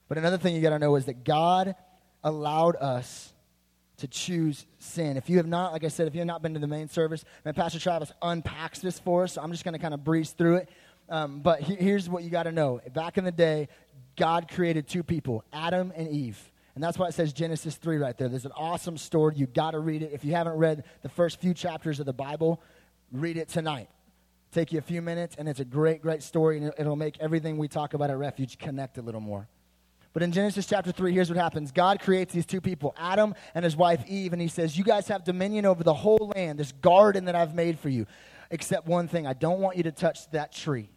But 0.08 0.18
another 0.18 0.38
thing 0.38 0.56
you 0.56 0.60
got 0.60 0.70
to 0.70 0.78
know 0.80 0.96
is 0.96 1.04
that 1.04 1.24
God 1.24 1.76
allowed 2.24 2.74
us 2.76 3.32
to 4.00 4.08
choose 4.08 4.66
sin. 4.78 5.16
If 5.16 5.30
you 5.30 5.38
have 5.38 5.46
not, 5.46 5.72
like 5.72 5.84
I 5.84 5.88
said, 5.88 6.06
if 6.06 6.14
you 6.14 6.20
have 6.20 6.26
not 6.26 6.42
been 6.42 6.54
to 6.54 6.60
the 6.60 6.66
main 6.66 6.88
service, 6.88 7.24
man, 7.44 7.54
Pastor 7.54 7.78
Travis 7.78 8.12
unpacks 8.20 8.80
this 8.80 8.98
for 8.98 9.24
us. 9.24 9.34
So 9.34 9.42
I'm 9.42 9.52
just 9.52 9.64
going 9.64 9.74
to 9.74 9.78
kind 9.78 9.94
of 9.94 10.04
breeze 10.04 10.30
through 10.30 10.56
it. 10.56 10.68
Um, 11.08 11.40
but 11.40 11.60
he, 11.60 11.74
here's 11.74 12.08
what 12.08 12.22
you 12.22 12.30
got 12.30 12.44
to 12.44 12.52
know. 12.52 12.80
Back 12.92 13.18
in 13.18 13.24
the 13.24 13.32
day, 13.32 13.68
God 14.16 14.48
created 14.50 14.88
two 14.88 15.02
people, 15.02 15.44
Adam 15.52 15.92
and 15.96 16.08
Eve. 16.08 16.38
And 16.74 16.84
that's 16.84 16.98
why 16.98 17.08
it 17.08 17.14
says 17.14 17.32
Genesis 17.32 17.76
3 17.76 17.98
right 17.98 18.16
there. 18.16 18.28
There's 18.28 18.46
an 18.46 18.52
awesome 18.56 18.96
story. 18.96 19.34
you 19.36 19.46
got 19.46 19.72
to 19.72 19.80
read 19.80 20.02
it. 20.02 20.12
If 20.12 20.24
you 20.24 20.32
haven't 20.32 20.54
read 20.54 20.84
the 21.02 21.08
first 21.08 21.40
few 21.40 21.52
chapters 21.52 22.00
of 22.00 22.06
the 22.06 22.12
Bible, 22.12 22.62
read 23.12 23.36
it 23.36 23.48
tonight. 23.48 23.88
Take 24.52 24.72
you 24.72 24.78
a 24.78 24.82
few 24.82 25.02
minutes, 25.02 25.36
and 25.38 25.48
it's 25.48 25.60
a 25.60 25.64
great, 25.64 26.02
great 26.02 26.22
story, 26.22 26.58
and 26.58 26.72
it'll 26.78 26.96
make 26.96 27.18
everything 27.20 27.56
we 27.56 27.68
talk 27.68 27.94
about 27.94 28.10
at 28.10 28.18
Refuge 28.18 28.58
connect 28.58 28.98
a 28.98 29.02
little 29.02 29.20
more. 29.20 29.48
But 30.12 30.24
in 30.24 30.32
Genesis 30.32 30.66
chapter 30.66 30.90
3, 30.90 31.12
here's 31.12 31.30
what 31.30 31.38
happens 31.38 31.70
God 31.70 32.00
creates 32.00 32.34
these 32.34 32.46
two 32.46 32.60
people, 32.60 32.94
Adam 32.98 33.34
and 33.54 33.64
his 33.64 33.76
wife 33.76 34.04
Eve, 34.08 34.32
and 34.32 34.42
he 34.42 34.48
says, 34.48 34.76
You 34.76 34.84
guys 34.84 35.08
have 35.08 35.24
dominion 35.24 35.66
over 35.66 35.84
the 35.84 35.94
whole 35.94 36.32
land, 36.34 36.58
this 36.58 36.72
garden 36.72 37.26
that 37.26 37.34
I've 37.34 37.54
made 37.54 37.78
for 37.78 37.88
you. 37.88 38.06
Except 38.50 38.88
one 38.88 39.06
thing 39.06 39.26
I 39.26 39.32
don't 39.32 39.60
want 39.60 39.76
you 39.76 39.84
to 39.84 39.92
touch 39.92 40.28
that 40.32 40.52
tree. 40.52 40.90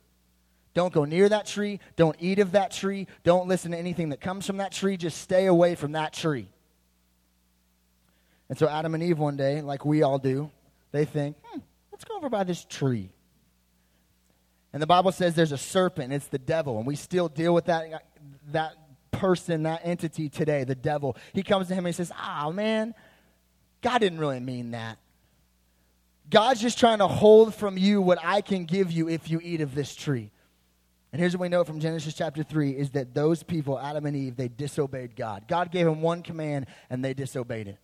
Don't 0.74 0.91
go 0.91 1.05
near 1.05 1.29
that 1.29 1.46
tree. 1.46 1.79
Don't 1.96 2.15
eat 2.20 2.39
of 2.39 2.53
that 2.53 2.72
tree. 2.72 3.08
Don't 3.24 3.48
listen 3.48 3.72
to 3.72 3.77
anything 3.77 4.10
that 4.10 4.22
comes 4.22 4.48
from 4.48 4.58
that 4.58 4.72
tree. 4.72 4.98
Just 4.98 5.22
stay 5.22 5.46
away 5.46 5.75
from 5.75 5.91
that 5.91 6.13
tree. 6.13 6.48
And 8.50 8.58
so 8.58 8.67
Adam 8.67 8.96
and 8.96 9.03
Eve, 9.03 9.20
one 9.20 9.38
day, 9.38 9.62
like 9.62 9.86
we 9.86 10.01
all 10.01 10.17
do, 10.17 10.50
they 10.91 11.05
think, 11.05 11.38
hmm, 11.43 11.60
let's 11.91 12.03
go 12.03 12.17
over 12.17 12.29
by 12.29 12.43
this 12.43 12.65
tree. 12.65 13.10
And 14.74 14.82
the 14.82 14.88
Bible 14.88 15.12
says 15.12 15.36
there's 15.36 15.51
a 15.51 15.58
serpent, 15.58 16.12
it's 16.12 16.27
the 16.27 16.39
devil, 16.39 16.79
and 16.79 16.88
we 16.88 16.96
still 16.96 17.29
deal 17.29 17.53
with 17.53 17.65
that, 17.65 18.05
that 18.51 18.74
person, 19.13 19.63
that 19.63 19.82
entity 19.84 20.27
today, 20.27 20.65
the 20.65 20.75
devil. 20.75 21.15
He 21.34 21.43
comes 21.43 21.70
to 21.70 21.74
him 21.74 21.86
and 21.86 21.93
he 21.93 21.98
says, 21.98 22.12
Ah, 22.17 22.51
man, 22.51 22.93
God 23.82 24.00
didn't 24.00 24.20
really 24.20 24.39
mean 24.39 24.72
that. 24.72 24.98
God's 26.29 26.62
just 26.62 26.79
trying 26.79 27.00
to 27.00 27.08
hold 27.08 27.53
from 27.53 27.77
you 27.77 28.01
what 28.01 28.17
I 28.24 28.41
can 28.41 28.65
give 28.65 28.91
you 28.91 29.08
if 29.08 29.29
you 29.29 29.39
eat 29.41 29.62
of 29.62 29.75
this 29.75 29.93
tree. 29.93 30.32
And 31.12 31.20
here's 31.20 31.38
what 31.38 31.41
we 31.41 31.50
know 31.50 31.63
from 31.63 31.79
Genesis 31.79 32.15
chapter 32.15 32.41
3 32.41 32.72
is 32.72 32.91
that 32.91 33.13
those 33.13 33.43
people, 33.43 33.79
Adam 33.79 34.05
and 34.08 34.17
Eve, 34.17 34.36
they 34.36 34.48
disobeyed 34.48 35.15
God. 35.15 35.48
God 35.48 35.72
gave 35.72 35.86
them 35.86 36.01
one 36.01 36.24
command 36.24 36.65
and 36.89 37.05
they 37.05 37.13
disobeyed 37.13 37.67
it. 37.67 37.77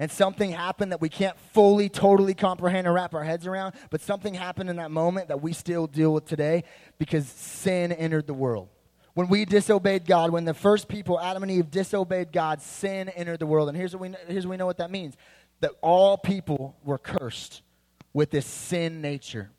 And 0.00 0.10
something 0.10 0.50
happened 0.50 0.90
that 0.90 1.00
we 1.00 1.08
can't 1.08 1.38
fully, 1.52 1.88
totally 1.88 2.34
comprehend 2.34 2.88
or 2.88 2.92
wrap 2.92 3.14
our 3.14 3.22
heads 3.22 3.46
around, 3.46 3.74
but 3.90 4.00
something 4.00 4.34
happened 4.34 4.68
in 4.68 4.76
that 4.76 4.90
moment 4.90 5.28
that 5.28 5.40
we 5.40 5.52
still 5.52 5.86
deal 5.86 6.12
with 6.12 6.24
today 6.24 6.64
because 6.98 7.28
sin 7.28 7.92
entered 7.92 8.26
the 8.26 8.34
world. 8.34 8.68
When 9.14 9.28
we 9.28 9.44
disobeyed 9.44 10.06
God, 10.06 10.30
when 10.30 10.44
the 10.44 10.54
first 10.54 10.88
people, 10.88 11.20
Adam 11.20 11.44
and 11.44 11.50
Eve, 11.50 11.70
disobeyed 11.70 12.32
God, 12.32 12.60
sin 12.60 13.08
entered 13.08 13.38
the 13.38 13.46
world. 13.46 13.68
And 13.68 13.78
here's 13.78 13.94
what 13.94 14.00
we, 14.00 14.14
here's 14.26 14.44
what 14.46 14.50
we 14.50 14.56
know 14.56 14.66
what 14.66 14.78
that 14.78 14.90
means 14.90 15.16
that 15.60 15.70
all 15.80 16.18
people 16.18 16.76
were 16.84 16.98
cursed 16.98 17.62
with 18.12 18.30
this 18.30 18.44
sin 18.44 19.00
nature. 19.00 19.50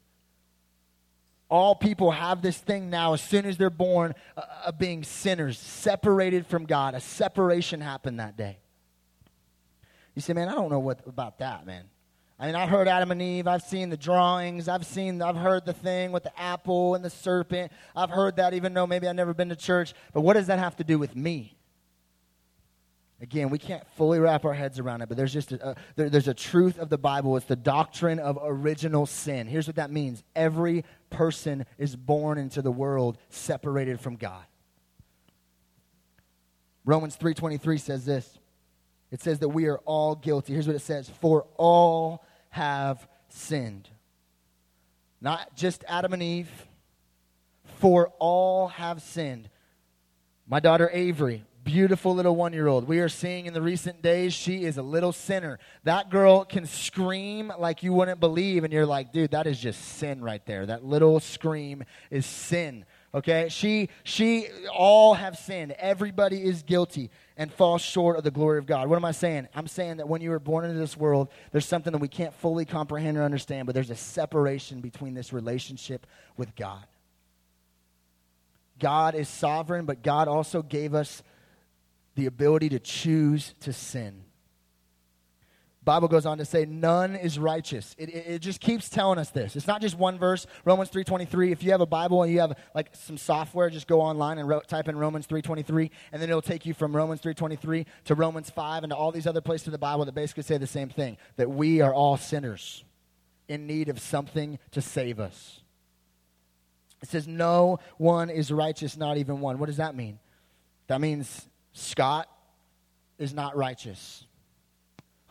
All 1.49 1.73
people 1.73 2.11
have 2.11 2.41
this 2.41 2.57
thing 2.57 2.89
now, 2.89 3.13
as 3.13 3.21
soon 3.21 3.45
as 3.45 3.55
they're 3.57 3.69
born, 3.69 4.13
uh, 4.35 4.41
of 4.65 4.77
being 4.77 5.03
sinners, 5.03 5.57
separated 5.57 6.45
from 6.47 6.65
God. 6.65 6.95
A 6.95 6.99
separation 6.99 7.81
happened 7.81 8.19
that 8.19 8.35
day. 8.35 8.57
You 10.15 10.21
say, 10.21 10.33
man, 10.33 10.49
I 10.49 10.53
don't 10.53 10.69
know 10.69 10.79
what 10.79 10.99
about 11.07 11.39
that, 11.39 11.65
man. 11.65 11.85
I 12.37 12.47
mean, 12.47 12.55
I 12.55 12.67
heard 12.67 12.87
Adam 12.87 13.11
and 13.11 13.21
Eve. 13.21 13.47
I've 13.47 13.61
seen 13.61 13.89
the 13.89 13.97
drawings. 13.97 14.67
I've 14.67 14.85
seen, 14.85 15.21
I've 15.21 15.37
heard 15.37 15.65
the 15.65 15.73
thing 15.73 16.11
with 16.11 16.23
the 16.23 16.37
apple 16.39 16.95
and 16.95 17.03
the 17.03 17.09
serpent. 17.09 17.71
I've 17.95 18.09
heard 18.09 18.35
that, 18.35 18.53
even 18.53 18.73
though 18.73 18.85
maybe 18.85 19.07
I've 19.07 19.15
never 19.15 19.33
been 19.33 19.49
to 19.49 19.55
church. 19.55 19.93
But 20.13 20.21
what 20.21 20.33
does 20.33 20.47
that 20.47 20.59
have 20.59 20.75
to 20.77 20.83
do 20.83 20.99
with 20.99 21.15
me? 21.15 21.55
Again, 23.21 23.49
we 23.49 23.57
can't 23.57 23.87
fully 23.95 24.19
wrap 24.19 24.43
our 24.43 24.53
heads 24.53 24.77
around 24.77 25.01
it, 25.01 25.07
but 25.07 25.15
there's 25.15 25.31
just 25.31 25.53
a, 25.53 25.69
a 25.69 25.75
there, 25.95 26.09
there's 26.09 26.27
a 26.27 26.33
truth 26.33 26.77
of 26.77 26.89
the 26.89 26.97
Bible. 26.97 27.37
It's 27.37 27.45
the 27.45 27.55
doctrine 27.55 28.19
of 28.19 28.37
original 28.43 29.05
sin. 29.05 29.47
Here's 29.47 29.67
what 29.67 29.77
that 29.77 29.89
means: 29.89 30.21
every 30.35 30.83
person 31.09 31.65
is 31.77 31.95
born 31.95 32.37
into 32.37 32.61
the 32.61 32.71
world 32.71 33.17
separated 33.29 34.01
from 34.01 34.17
God. 34.17 34.43
Romans 36.83 37.15
3:23 37.15 37.79
says 37.79 38.03
this. 38.03 38.37
It 39.11 39.21
says 39.21 39.39
that 39.39 39.49
we 39.49 39.67
are 39.67 39.77
all 39.85 40.15
guilty. 40.15 40.51
Here's 40.51 40.67
what 40.67 40.75
it 40.75 40.81
says: 40.81 41.09
For 41.09 41.47
all 41.55 42.25
have 42.55 43.05
sinned. 43.27 43.89
Not 45.19 45.57
just 45.57 45.83
Adam 45.89 46.13
and 46.13 46.23
Eve. 46.23 46.49
For 47.79 48.13
all 48.17 48.69
have 48.69 49.01
sinned. 49.01 49.49
My 50.47 50.61
daughter 50.61 50.89
Avery 50.93 51.43
beautiful 51.65 52.13
little 52.13 52.35
one 52.35 52.53
year 52.53 52.67
old. 52.67 52.87
We 52.87 52.99
are 52.99 53.09
seeing 53.09 53.47
in 53.47 53.53
the 53.53 53.61
recent 53.61 54.01
days, 54.01 54.33
she 54.33 54.63
is 54.63 54.77
a 54.77 54.83
little 54.83 55.11
sinner. 55.11 55.57
That 55.83 56.11
girl 56.11 56.45
can 56.45 56.67
scream 56.67 57.51
like 57.57 57.81
you 57.81 57.91
wouldn't 57.91 58.19
believe, 58.19 58.63
and 58.63 58.71
you're 58.71 58.85
like, 58.85 59.11
dude, 59.11 59.31
that 59.31 59.47
is 59.47 59.59
just 59.59 59.81
sin 59.81 60.21
right 60.21 60.45
there. 60.45 60.67
That 60.67 60.85
little 60.85 61.19
scream 61.19 61.83
is 62.11 62.25
sin. 62.25 62.85
Okay? 63.15 63.47
She, 63.49 63.87
she, 64.03 64.47
all 64.73 65.13
have 65.13 65.37
sinned. 65.37 65.71
Everybody 65.71 66.43
is 66.43 66.63
guilty 66.63 67.09
and 67.37 67.51
falls 67.51 67.81
short 67.81 68.17
of 68.17 68.25
the 68.25 68.31
glory 68.31 68.59
of 68.59 68.65
God. 68.65 68.89
What 68.89 68.97
am 68.97 69.05
I 69.05 69.13
saying? 69.13 69.47
I'm 69.55 69.67
saying 69.67 69.97
that 69.97 70.09
when 70.09 70.21
you 70.21 70.31
were 70.31 70.39
born 70.39 70.65
into 70.65 70.77
this 70.77 70.97
world, 70.97 71.29
there's 71.53 71.65
something 71.65 71.93
that 71.93 71.99
we 71.99 72.09
can't 72.09 72.33
fully 72.33 72.65
comprehend 72.65 73.17
or 73.17 73.23
understand, 73.23 73.67
but 73.67 73.73
there's 73.73 73.89
a 73.89 73.95
separation 73.95 74.81
between 74.81 75.13
this 75.13 75.31
relationship 75.31 76.05
with 76.35 76.53
God. 76.57 76.85
God 78.79 79.15
is 79.15 79.29
sovereign, 79.29 79.85
but 79.85 80.03
God 80.03 80.27
also 80.27 80.61
gave 80.61 80.93
us 80.93 81.23
the 82.15 82.25
ability 82.25 82.69
to 82.69 82.79
choose 82.79 83.55
to 83.61 83.71
sin. 83.71 84.25
Bible 85.85 86.07
goes 86.07 86.25
on 86.25 86.39
to 86.39 86.45
say 86.45 86.65
none 86.65 87.15
is 87.15 87.37
righteous. 87.37 87.95
It, 87.99 88.09
it, 88.09 88.25
it, 88.27 88.39
just 88.39 88.59
keeps 88.59 88.89
telling 88.89 89.19
us 89.19 89.29
this. 89.29 89.55
It's 89.55 89.67
not 89.67 89.81
just 89.81 89.95
one 89.97 90.17
verse, 90.17 90.47
Romans 90.65 90.89
3.23. 90.89 91.51
If 91.51 91.63
you 91.63 91.71
have 91.71 91.79
a 91.79 91.85
Bible 91.85 92.23
and 92.23 92.33
you 92.33 92.39
have 92.39 92.57
like 92.73 92.89
some 92.93 93.17
software, 93.17 93.69
just 93.69 93.87
go 93.87 94.01
online 94.01 94.39
and 94.39 94.49
ro- 94.49 94.61
type 94.61 94.89
in 94.89 94.97
Romans 94.97 95.27
3.23, 95.27 95.91
and 96.11 96.21
then 96.21 96.29
it'll 96.29 96.41
take 96.41 96.65
you 96.65 96.73
from 96.73 96.95
Romans 96.95 97.21
3.23 97.21 97.85
to 98.05 98.15
Romans 98.15 98.49
5 98.49 98.83
and 98.83 98.89
to 98.89 98.95
all 98.95 99.11
these 99.11 99.27
other 99.27 99.41
places 99.41 99.67
in 99.67 99.71
the 99.71 99.77
Bible 99.77 100.03
that 100.05 100.15
basically 100.15 100.43
say 100.43 100.57
the 100.57 100.65
same 100.65 100.89
thing, 100.89 101.17
that 101.35 101.51
we 101.51 101.81
are 101.81 101.93
all 101.93 102.17
sinners 102.17 102.83
in 103.47 103.67
need 103.67 103.87
of 103.87 103.99
something 103.99 104.57
to 104.71 104.81
save 104.81 105.19
us. 105.19 105.61
It 107.03 107.09
says 107.09 107.27
no 107.27 107.77
one 107.97 108.31
is 108.31 108.51
righteous, 108.51 108.97
not 108.97 109.17
even 109.17 109.39
one. 109.39 109.59
What 109.59 109.67
does 109.67 109.77
that 109.77 109.95
mean? 109.95 110.17
That 110.87 110.99
means 110.99 111.47
Scott 111.73 112.27
is 113.19 113.35
not 113.35 113.55
righteous. 113.55 114.25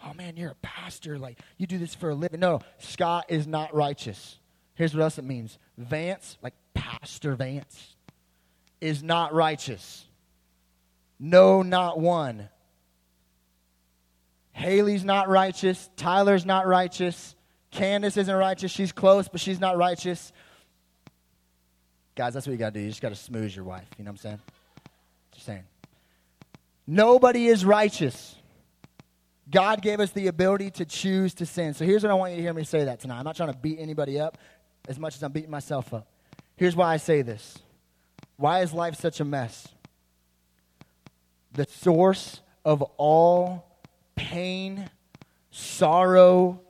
Oh 0.04 0.12
man, 0.14 0.36
you're 0.36 0.50
a 0.50 0.56
pastor. 0.56 1.18
Like, 1.18 1.38
you 1.56 1.66
do 1.66 1.78
this 1.78 1.94
for 1.94 2.10
a 2.10 2.14
living. 2.14 2.40
No, 2.40 2.60
Scott 2.78 3.26
is 3.28 3.46
not 3.46 3.74
righteous. 3.74 4.38
Here's 4.74 4.94
what 4.94 5.02
else 5.02 5.18
it 5.18 5.24
means 5.24 5.58
Vance, 5.78 6.36
like 6.42 6.54
Pastor 6.74 7.34
Vance, 7.34 7.96
is 8.80 9.02
not 9.02 9.32
righteous. 9.32 10.06
No, 11.18 11.62
not 11.62 11.98
one. 11.98 12.48
Haley's 14.52 15.04
not 15.04 15.28
righteous. 15.28 15.88
Tyler's 15.96 16.44
not 16.44 16.66
righteous. 16.66 17.34
Candace 17.70 18.16
isn't 18.16 18.34
righteous. 18.34 18.70
She's 18.70 18.92
close, 18.92 19.26
but 19.28 19.40
she's 19.40 19.58
not 19.58 19.76
righteous. 19.76 20.32
Guys, 22.14 22.34
that's 22.34 22.46
what 22.46 22.52
you 22.52 22.58
got 22.58 22.74
to 22.74 22.78
do. 22.78 22.84
You 22.84 22.90
just 22.90 23.02
got 23.02 23.12
to 23.12 23.32
smooze 23.32 23.56
your 23.56 23.64
wife. 23.64 23.88
You 23.98 24.04
know 24.04 24.10
what 24.10 24.18
I'm 24.18 24.18
saying? 24.18 24.40
Just 25.32 25.46
saying. 25.46 25.64
Nobody 26.86 27.46
is 27.46 27.64
righteous. 27.64 28.36
God 29.50 29.82
gave 29.82 30.00
us 30.00 30.10
the 30.10 30.28
ability 30.28 30.70
to 30.72 30.84
choose 30.84 31.34
to 31.34 31.46
sin. 31.46 31.74
So 31.74 31.84
here's 31.84 32.02
what 32.02 32.10
I 32.10 32.14
want 32.14 32.32
you 32.32 32.36
to 32.36 32.42
hear 32.42 32.54
me 32.54 32.64
say 32.64 32.84
that 32.84 33.00
tonight. 33.00 33.18
I'm 33.18 33.24
not 33.24 33.36
trying 33.36 33.52
to 33.52 33.58
beat 33.58 33.78
anybody 33.78 34.18
up 34.18 34.38
as 34.88 34.98
much 34.98 35.16
as 35.16 35.22
I'm 35.22 35.32
beating 35.32 35.50
myself 35.50 35.92
up. 35.92 36.08
Here's 36.56 36.76
why 36.76 36.92
I 36.92 36.96
say 36.96 37.22
this 37.22 37.58
Why 38.36 38.62
is 38.62 38.72
life 38.72 38.96
such 38.96 39.20
a 39.20 39.24
mess? 39.24 39.68
The 41.52 41.66
source 41.66 42.40
of 42.64 42.82
all 42.96 43.78
pain, 44.16 44.90
sorrow, 45.50 46.60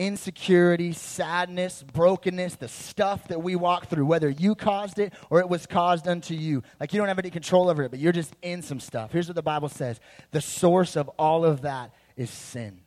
insecurity, 0.00 0.92
sadness, 0.92 1.84
brokenness, 1.92 2.54
the 2.56 2.68
stuff 2.68 3.28
that 3.28 3.42
we 3.42 3.54
walk 3.54 3.88
through, 3.88 4.06
whether 4.06 4.30
you 4.30 4.54
caused 4.54 4.98
it 4.98 5.12
or 5.28 5.40
it 5.40 5.48
was 5.50 5.66
caused 5.66 6.08
unto 6.08 6.32
you. 6.32 6.62
Like 6.80 6.94
you 6.94 6.98
don't 6.98 7.08
have 7.08 7.18
any 7.18 7.28
control 7.28 7.68
over 7.68 7.82
it, 7.82 7.90
but 7.90 8.00
you're 8.00 8.10
just 8.10 8.34
in 8.40 8.62
some 8.62 8.80
stuff. 8.80 9.12
Here's 9.12 9.28
what 9.28 9.36
the 9.36 9.42
Bible 9.42 9.68
says 9.68 10.00
the 10.30 10.40
source 10.40 10.96
of 10.96 11.08
all 11.18 11.44
of 11.44 11.60
that 11.62 11.92
is 12.16 12.30
sin. 12.30 12.80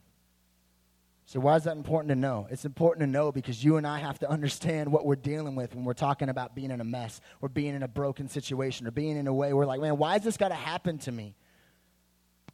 So, 1.25 1.39
why 1.39 1.55
is 1.55 1.65
that 1.65 1.77
important 1.77 2.09
to 2.09 2.15
know? 2.15 2.47
It's 2.49 2.65
important 2.65 3.01
to 3.05 3.07
know 3.07 3.31
because 3.31 3.63
you 3.63 3.77
and 3.77 3.85
I 3.85 3.99
have 3.99 4.17
to 4.19 4.29
understand 4.29 4.91
what 4.91 5.05
we're 5.05 5.15
dealing 5.15 5.55
with 5.55 5.75
when 5.75 5.85
we're 5.85 5.93
talking 5.93 6.29
about 6.29 6.55
being 6.55 6.71
in 6.71 6.81
a 6.81 6.83
mess 6.83 7.21
or 7.41 7.47
being 7.47 7.75
in 7.75 7.83
a 7.83 7.87
broken 7.87 8.27
situation 8.27 8.87
or 8.87 8.91
being 8.91 9.17
in 9.17 9.27
a 9.27 9.33
way 9.33 9.53
we're 9.53 9.67
like, 9.67 9.81
man, 9.81 9.97
why 9.97 10.13
has 10.13 10.23
this 10.23 10.35
got 10.35 10.49
to 10.49 10.55
happen 10.55 10.97
to 10.99 11.11
me? 11.11 11.35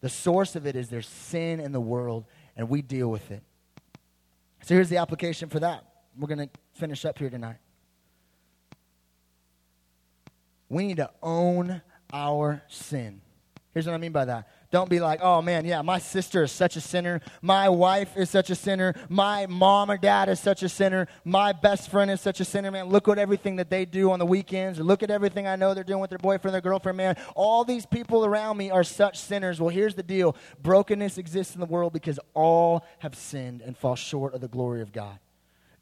The 0.01 0.09
source 0.09 0.57
of 0.57 0.67
it 0.67 0.75
is 0.75 0.89
there's 0.89 1.07
sin 1.07 1.61
in 1.61 1.71
the 1.71 1.79
world, 1.79 2.25
and 2.57 2.69
we 2.69 2.81
deal 2.81 3.09
with 3.09 3.31
it. 3.31 3.41
So, 4.61 4.75
here's 4.75 4.89
the 4.89 4.97
application 4.97 5.49
for 5.49 5.59
that. 5.59 5.85
We're 6.17 6.27
going 6.27 6.47
to 6.47 6.49
finish 6.73 7.05
up 7.05 7.17
here 7.17 7.29
tonight. 7.29 7.57
We 10.67 10.85
need 10.87 10.97
to 10.97 11.09
own 11.23 11.81
our 12.13 12.61
sin. 12.67 13.21
Here's 13.73 13.85
what 13.85 13.95
I 13.95 13.97
mean 13.97 14.11
by 14.11 14.25
that. 14.25 14.47
Don't 14.71 14.89
be 14.89 14.99
like, 14.99 15.19
oh 15.23 15.41
man, 15.41 15.65
yeah, 15.65 15.81
my 15.81 15.97
sister 15.97 16.43
is 16.43 16.51
such 16.51 16.75
a 16.75 16.81
sinner. 16.81 17.21
My 17.41 17.69
wife 17.69 18.15
is 18.15 18.29
such 18.29 18.51
a 18.51 18.55
sinner. 18.55 18.93
My 19.09 19.47
mom 19.47 19.89
or 19.89 19.97
dad 19.97 20.29
is 20.29 20.39
such 20.39 20.61
a 20.61 20.69
sinner. 20.69 21.07
My 21.23 21.53
best 21.53 21.89
friend 21.89 22.11
is 22.11 22.21
such 22.21 22.39
a 22.39 22.45
sinner, 22.45 22.69
man. 22.69 22.85
Look 22.85 23.07
at 23.07 23.17
everything 23.17 23.55
that 23.55 23.71
they 23.71 23.85
do 23.85 24.11
on 24.11 24.19
the 24.19 24.27
weekends, 24.27 24.79
look 24.79 25.01
at 25.01 25.09
everything 25.09 25.47
I 25.47 25.55
know 25.55 25.73
they're 25.73 25.83
doing 25.83 26.01
with 26.01 26.11
their 26.11 26.19
boyfriend, 26.19 26.53
their 26.53 26.61
girlfriend, 26.61 26.97
man. 26.97 27.17
All 27.35 27.63
these 27.63 27.87
people 27.87 28.25
around 28.25 28.57
me 28.57 28.69
are 28.69 28.83
such 28.83 29.17
sinners. 29.17 29.59
Well, 29.59 29.69
here's 29.69 29.95
the 29.95 30.03
deal 30.03 30.35
brokenness 30.61 31.17
exists 31.17 31.55
in 31.55 31.61
the 31.61 31.65
world 31.65 31.91
because 31.91 32.19
all 32.35 32.85
have 32.99 33.15
sinned 33.15 33.61
and 33.61 33.75
fall 33.75 33.95
short 33.95 34.35
of 34.35 34.41
the 34.41 34.47
glory 34.47 34.81
of 34.81 34.91
God. 34.91 35.17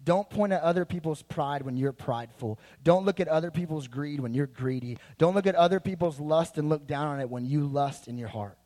Don't 0.05 0.29
point 0.29 0.53
at 0.53 0.61
other 0.61 0.85
people's 0.85 1.21
pride 1.21 1.63
when 1.63 1.75
you're 1.75 1.91
prideful. 1.91 2.57
Don't 2.81 3.03
look 3.03 3.19
at 3.19 3.27
other 3.27 3.51
people's 3.51 3.89
greed 3.89 4.21
when 4.21 4.33
you're 4.33 4.47
greedy. 4.47 4.97
Don't 5.17 5.35
look 5.35 5.47
at 5.47 5.55
other 5.55 5.81
people's 5.81 6.17
lust 6.17 6.57
and 6.57 6.69
look 6.69 6.87
down 6.87 7.07
on 7.07 7.19
it 7.19 7.29
when 7.29 7.45
you 7.45 7.67
lust 7.67 8.07
in 8.07 8.17
your 8.17 8.29
heart. 8.29 8.57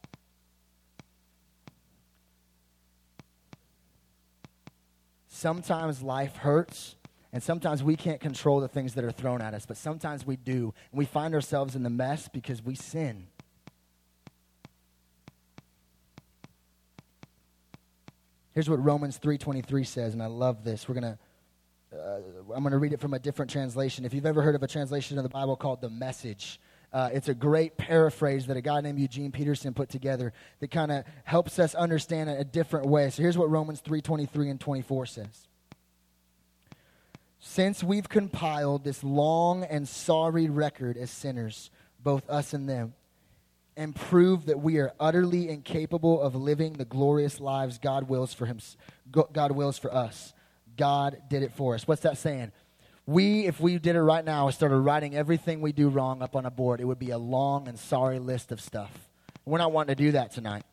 Sometimes 5.42 6.04
life 6.04 6.36
hurts, 6.36 6.96
and 7.34 7.42
sometimes 7.42 7.82
we 7.82 7.96
can't 7.96 8.20
control 8.20 8.60
the 8.60 8.68
things 8.68 8.94
that 8.94 9.04
are 9.04 9.12
thrown 9.12 9.42
at 9.42 9.56
us, 9.56 9.66
but 9.66 9.76
sometimes 9.76 10.24
we 10.24 10.36
do. 10.36 10.72
And 10.92 11.00
we 11.00 11.06
find 11.06 11.34
ourselves 11.34 11.76
in 11.76 11.82
the 11.82 11.90
mess 11.90 12.30
because 12.32 12.64
we 12.64 12.76
sin. 12.76 13.26
Here's 18.54 18.70
what 18.70 18.86
Romans 18.86 19.18
3:23 19.18 19.84
says, 19.84 20.14
and 20.14 20.22
I 20.22 20.28
love 20.28 20.64
this. 20.64 20.88
We're 20.88 21.02
going 21.02 21.18
to 21.92 21.98
uh, 22.00 22.20
I'm 22.54 22.62
going 22.62 22.70
to 22.74 22.78
read 22.78 22.94
it 22.94 23.00
from 23.00 23.16
a 23.16 23.20
different 23.20 23.50
translation. 23.50 24.06
If 24.06 24.14
you've 24.14 24.28
ever 24.28 24.44
heard 24.44 24.54
of 24.54 24.62
a 24.62 24.68
translation 24.68 25.18
of 25.18 25.24
the 25.24 25.30
Bible 25.30 25.56
called 25.56 25.82
the 25.82 25.90
Message, 25.90 26.60
uh, 26.94 27.10
it's 27.14 27.30
a 27.30 27.34
great 27.34 27.78
paraphrase 27.78 28.48
that 28.48 28.58
a 28.58 28.62
guy 28.62 28.82
named 28.82 29.00
Eugene 29.00 29.32
Peterson 29.32 29.74
put 29.74 29.90
together 29.90 30.34
that 30.60 30.72
kind 30.72 30.92
of 30.92 31.06
helps 31.24 31.58
us 31.58 31.74
understand 31.74 32.30
it 32.30 32.40
a 32.40 32.44
different 32.44 32.88
way. 32.88 33.10
So 33.10 33.22
here's 33.22 33.38
what 33.38 33.50
Romans 33.50 33.82
3:23 33.82 34.50
and 34.50 34.60
24 34.60 35.06
says. 35.06 35.48
Since 37.40 37.84
we've 37.84 38.08
compiled 38.08 38.84
this 38.84 39.04
long 39.04 39.64
and 39.64 39.88
sorry 39.88 40.50
record 40.50 40.98
as 40.98 41.10
sinners, 41.10 41.72
both 42.04 42.30
us 42.30 42.54
and 42.54 42.70
them, 42.70 42.94
and 43.78 43.96
prove 43.96 44.46
that 44.46 44.60
we 44.60 44.78
are 44.78 44.94
utterly 45.00 45.50
incapable 45.50 46.22
of 46.22 46.36
living 46.36 46.74
the 46.74 46.86
glorious 46.86 47.40
lives 47.40 47.80
God 47.80 48.10
wills 48.10 48.34
for 48.34 48.46
him 48.46 48.60
God 49.32 49.54
wills 49.54 49.78
for 49.78 49.94
us. 49.94 50.34
God 50.78 51.22
did 51.30 51.42
it 51.44 51.54
for 51.54 51.76
us. 51.76 51.88
What's 51.88 52.02
that 52.02 52.18
saying? 52.18 52.52
We, 53.06 53.48
if 53.48 53.60
we 53.60 53.78
did 53.80 53.96
it 53.96 54.02
right 54.02 54.24
now 54.24 54.48
and 54.48 54.56
started 54.56 54.78
writing 54.78 55.16
everything 55.16 55.62
we 55.62 55.72
do 55.72 55.90
wrong 55.90 56.22
up 56.22 56.36
on 56.36 56.46
a 56.46 56.52
board, 56.52 56.80
it 56.80 56.86
would 56.86 57.00
be 57.00 57.10
a 57.10 57.18
long 57.18 57.68
and 57.68 57.78
sorry 57.78 58.20
list 58.20 58.52
of 58.52 58.62
stuff. 58.62 58.92
We're 59.46 59.58
not 59.58 59.72
wanting 59.72 59.96
to 59.96 60.04
do 60.04 60.12
that 60.12 60.32
tonight. 60.32 60.64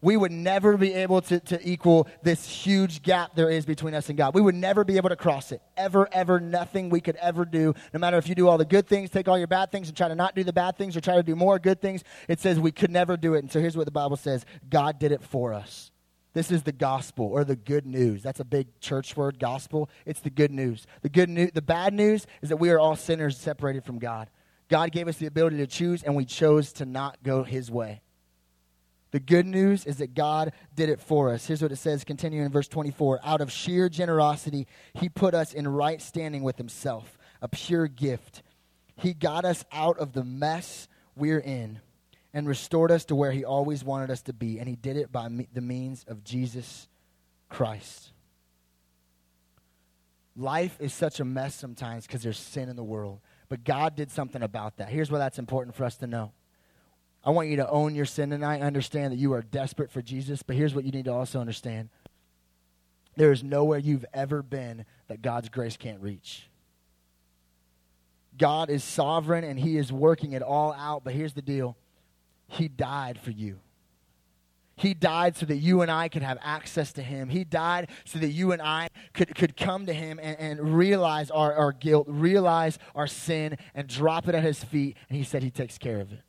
We 0.00 0.18
would 0.18 0.32
never 0.32 0.76
be 0.76 0.92
able 0.92 1.22
to, 1.22 1.40
to 1.40 1.66
equal 1.66 2.08
this 2.22 2.46
huge 2.46 3.02
gap 3.02 3.34
there 3.34 3.48
is 3.48 3.64
between 3.64 3.94
us 3.94 4.10
and 4.10 4.18
God. 4.18 4.34
We 4.34 4.42
would 4.42 4.54
never 4.54 4.84
be 4.84 4.98
able 4.98 5.08
to 5.08 5.16
cross 5.16 5.50
it. 5.50 5.62
Ever, 5.78 6.06
ever, 6.12 6.38
nothing 6.38 6.90
we 6.90 7.00
could 7.00 7.16
ever 7.16 7.46
do. 7.46 7.74
No 7.94 7.98
matter 7.98 8.18
if 8.18 8.28
you 8.28 8.34
do 8.34 8.46
all 8.46 8.58
the 8.58 8.66
good 8.66 8.86
things, 8.86 9.08
take 9.08 9.28
all 9.28 9.38
your 9.38 9.46
bad 9.46 9.72
things, 9.72 9.88
and 9.88 9.96
try 9.96 10.08
to 10.08 10.14
not 10.14 10.34
do 10.34 10.44
the 10.44 10.52
bad 10.52 10.76
things, 10.76 10.94
or 10.94 11.00
try 11.00 11.16
to 11.16 11.22
do 11.22 11.34
more 11.34 11.58
good 11.58 11.80
things, 11.80 12.04
it 12.28 12.38
says 12.38 12.60
we 12.60 12.70
could 12.70 12.90
never 12.90 13.16
do 13.16 13.32
it. 13.32 13.38
And 13.38 13.50
so 13.50 13.60
here's 13.60 13.78
what 13.78 13.86
the 13.86 13.92
Bible 13.92 14.18
says 14.18 14.44
God 14.68 14.98
did 14.98 15.10
it 15.10 15.22
for 15.22 15.54
us. 15.54 15.90
This 16.34 16.50
is 16.50 16.64
the 16.64 16.72
gospel 16.72 17.26
or 17.26 17.44
the 17.44 17.56
good 17.56 17.86
news. 17.86 18.22
That's 18.22 18.40
a 18.40 18.44
big 18.44 18.80
church 18.80 19.16
word, 19.16 19.38
gospel. 19.38 19.88
It's 20.04 20.20
the 20.20 20.30
good 20.30 20.50
news. 20.50 20.84
The 21.02 21.08
good 21.08 21.28
news, 21.30 21.52
the 21.54 21.62
bad 21.62 21.94
news 21.94 22.26
is 22.42 22.48
that 22.48 22.56
we 22.56 22.70
are 22.70 22.78
all 22.78 22.96
sinners 22.96 23.38
separated 23.38 23.84
from 23.84 24.00
God. 24.00 24.28
God 24.68 24.90
gave 24.90 25.06
us 25.06 25.16
the 25.16 25.26
ability 25.26 25.58
to 25.58 25.66
choose 25.68 26.02
and 26.02 26.16
we 26.16 26.24
chose 26.24 26.72
to 26.74 26.84
not 26.84 27.22
go 27.22 27.44
his 27.44 27.70
way. 27.70 28.02
The 29.12 29.20
good 29.20 29.46
news 29.46 29.86
is 29.86 29.98
that 29.98 30.14
God 30.14 30.52
did 30.74 30.88
it 30.88 31.00
for 31.00 31.32
us. 31.32 31.46
Here's 31.46 31.62
what 31.62 31.70
it 31.70 31.76
says, 31.76 32.02
continuing 32.02 32.46
in 32.46 32.50
verse 32.50 32.66
24. 32.66 33.20
Out 33.22 33.40
of 33.40 33.52
sheer 33.52 33.88
generosity, 33.88 34.66
he 34.94 35.08
put 35.08 35.34
us 35.34 35.54
in 35.54 35.68
right 35.68 36.02
standing 36.02 36.42
with 36.42 36.56
himself, 36.56 37.16
a 37.40 37.46
pure 37.46 37.86
gift. 37.86 38.42
He 38.96 39.14
got 39.14 39.44
us 39.44 39.64
out 39.70 39.98
of 39.98 40.14
the 40.14 40.24
mess 40.24 40.88
we're 41.14 41.38
in 41.38 41.80
and 42.34 42.48
restored 42.48 42.90
us 42.90 43.04
to 43.06 43.14
where 43.14 43.30
he 43.30 43.44
always 43.44 43.84
wanted 43.84 44.10
us 44.10 44.20
to 44.22 44.32
be. 44.32 44.58
And 44.58 44.68
he 44.68 44.74
did 44.74 44.96
it 44.96 45.12
by 45.12 45.28
me- 45.28 45.48
the 45.52 45.60
means 45.60 46.04
of 46.08 46.24
Jesus 46.24 46.88
Christ. 47.48 48.10
Life 50.36 50.76
is 50.80 50.92
such 50.92 51.20
a 51.20 51.24
mess 51.24 51.54
sometimes 51.54 52.08
because 52.08 52.24
there's 52.24 52.38
sin 52.38 52.68
in 52.68 52.74
the 52.74 52.82
world. 52.82 53.20
But 53.48 53.62
God 53.62 53.94
did 53.94 54.10
something 54.10 54.42
about 54.42 54.78
that. 54.78 54.88
Here's 54.88 55.12
why 55.12 55.18
that's 55.18 55.38
important 55.38 55.76
for 55.76 55.84
us 55.84 55.96
to 55.98 56.08
know. 56.08 56.32
I 57.22 57.30
want 57.30 57.48
you 57.48 57.56
to 57.56 57.70
own 57.70 57.94
your 57.94 58.04
sin 58.04 58.30
tonight. 58.30 58.60
I 58.60 58.66
understand 58.66 59.12
that 59.12 59.18
you 59.18 59.32
are 59.32 59.42
desperate 59.42 59.92
for 59.92 60.02
Jesus. 60.02 60.42
But 60.42 60.56
here's 60.56 60.74
what 60.74 60.84
you 60.84 60.90
need 60.90 61.04
to 61.04 61.12
also 61.12 61.40
understand 61.40 61.88
there 63.16 63.30
is 63.30 63.44
nowhere 63.44 63.78
you've 63.78 64.04
ever 64.12 64.42
been 64.42 64.84
that 65.06 65.22
God's 65.22 65.48
grace 65.48 65.76
can't 65.76 66.00
reach. 66.00 66.48
God 68.36 68.70
is 68.70 68.82
sovereign 68.82 69.44
and 69.44 69.56
He 69.56 69.76
is 69.76 69.92
working 69.92 70.32
it 70.32 70.42
all 70.42 70.72
out. 70.72 71.04
But 71.04 71.14
here's 71.14 71.32
the 71.32 71.40
deal 71.40 71.76
he 72.54 72.68
died 72.68 73.18
for 73.18 73.30
you. 73.30 73.58
He 74.76 74.92
died 74.92 75.36
so 75.36 75.46
that 75.46 75.56
you 75.56 75.82
and 75.82 75.90
I 75.90 76.08
could 76.08 76.22
have 76.22 76.38
access 76.42 76.92
to 76.94 77.02
Him. 77.02 77.28
He 77.28 77.44
died 77.44 77.90
so 78.04 78.18
that 78.18 78.30
you 78.30 78.50
and 78.50 78.60
I 78.60 78.88
could, 79.12 79.34
could 79.34 79.56
come 79.56 79.86
to 79.86 79.92
Him 79.92 80.18
and, 80.20 80.38
and 80.38 80.76
realize 80.76 81.30
our, 81.30 81.54
our 81.54 81.72
guilt, 81.72 82.06
realize 82.08 82.78
our 82.94 83.06
sin, 83.06 83.56
and 83.74 83.86
drop 83.86 84.28
it 84.28 84.34
at 84.34 84.42
His 84.42 84.64
feet. 84.64 84.96
And 85.08 85.16
He 85.16 85.22
said 85.22 85.44
He 85.44 85.50
takes 85.50 85.78
care 85.78 86.00
of 86.00 86.12
it. 86.12 86.20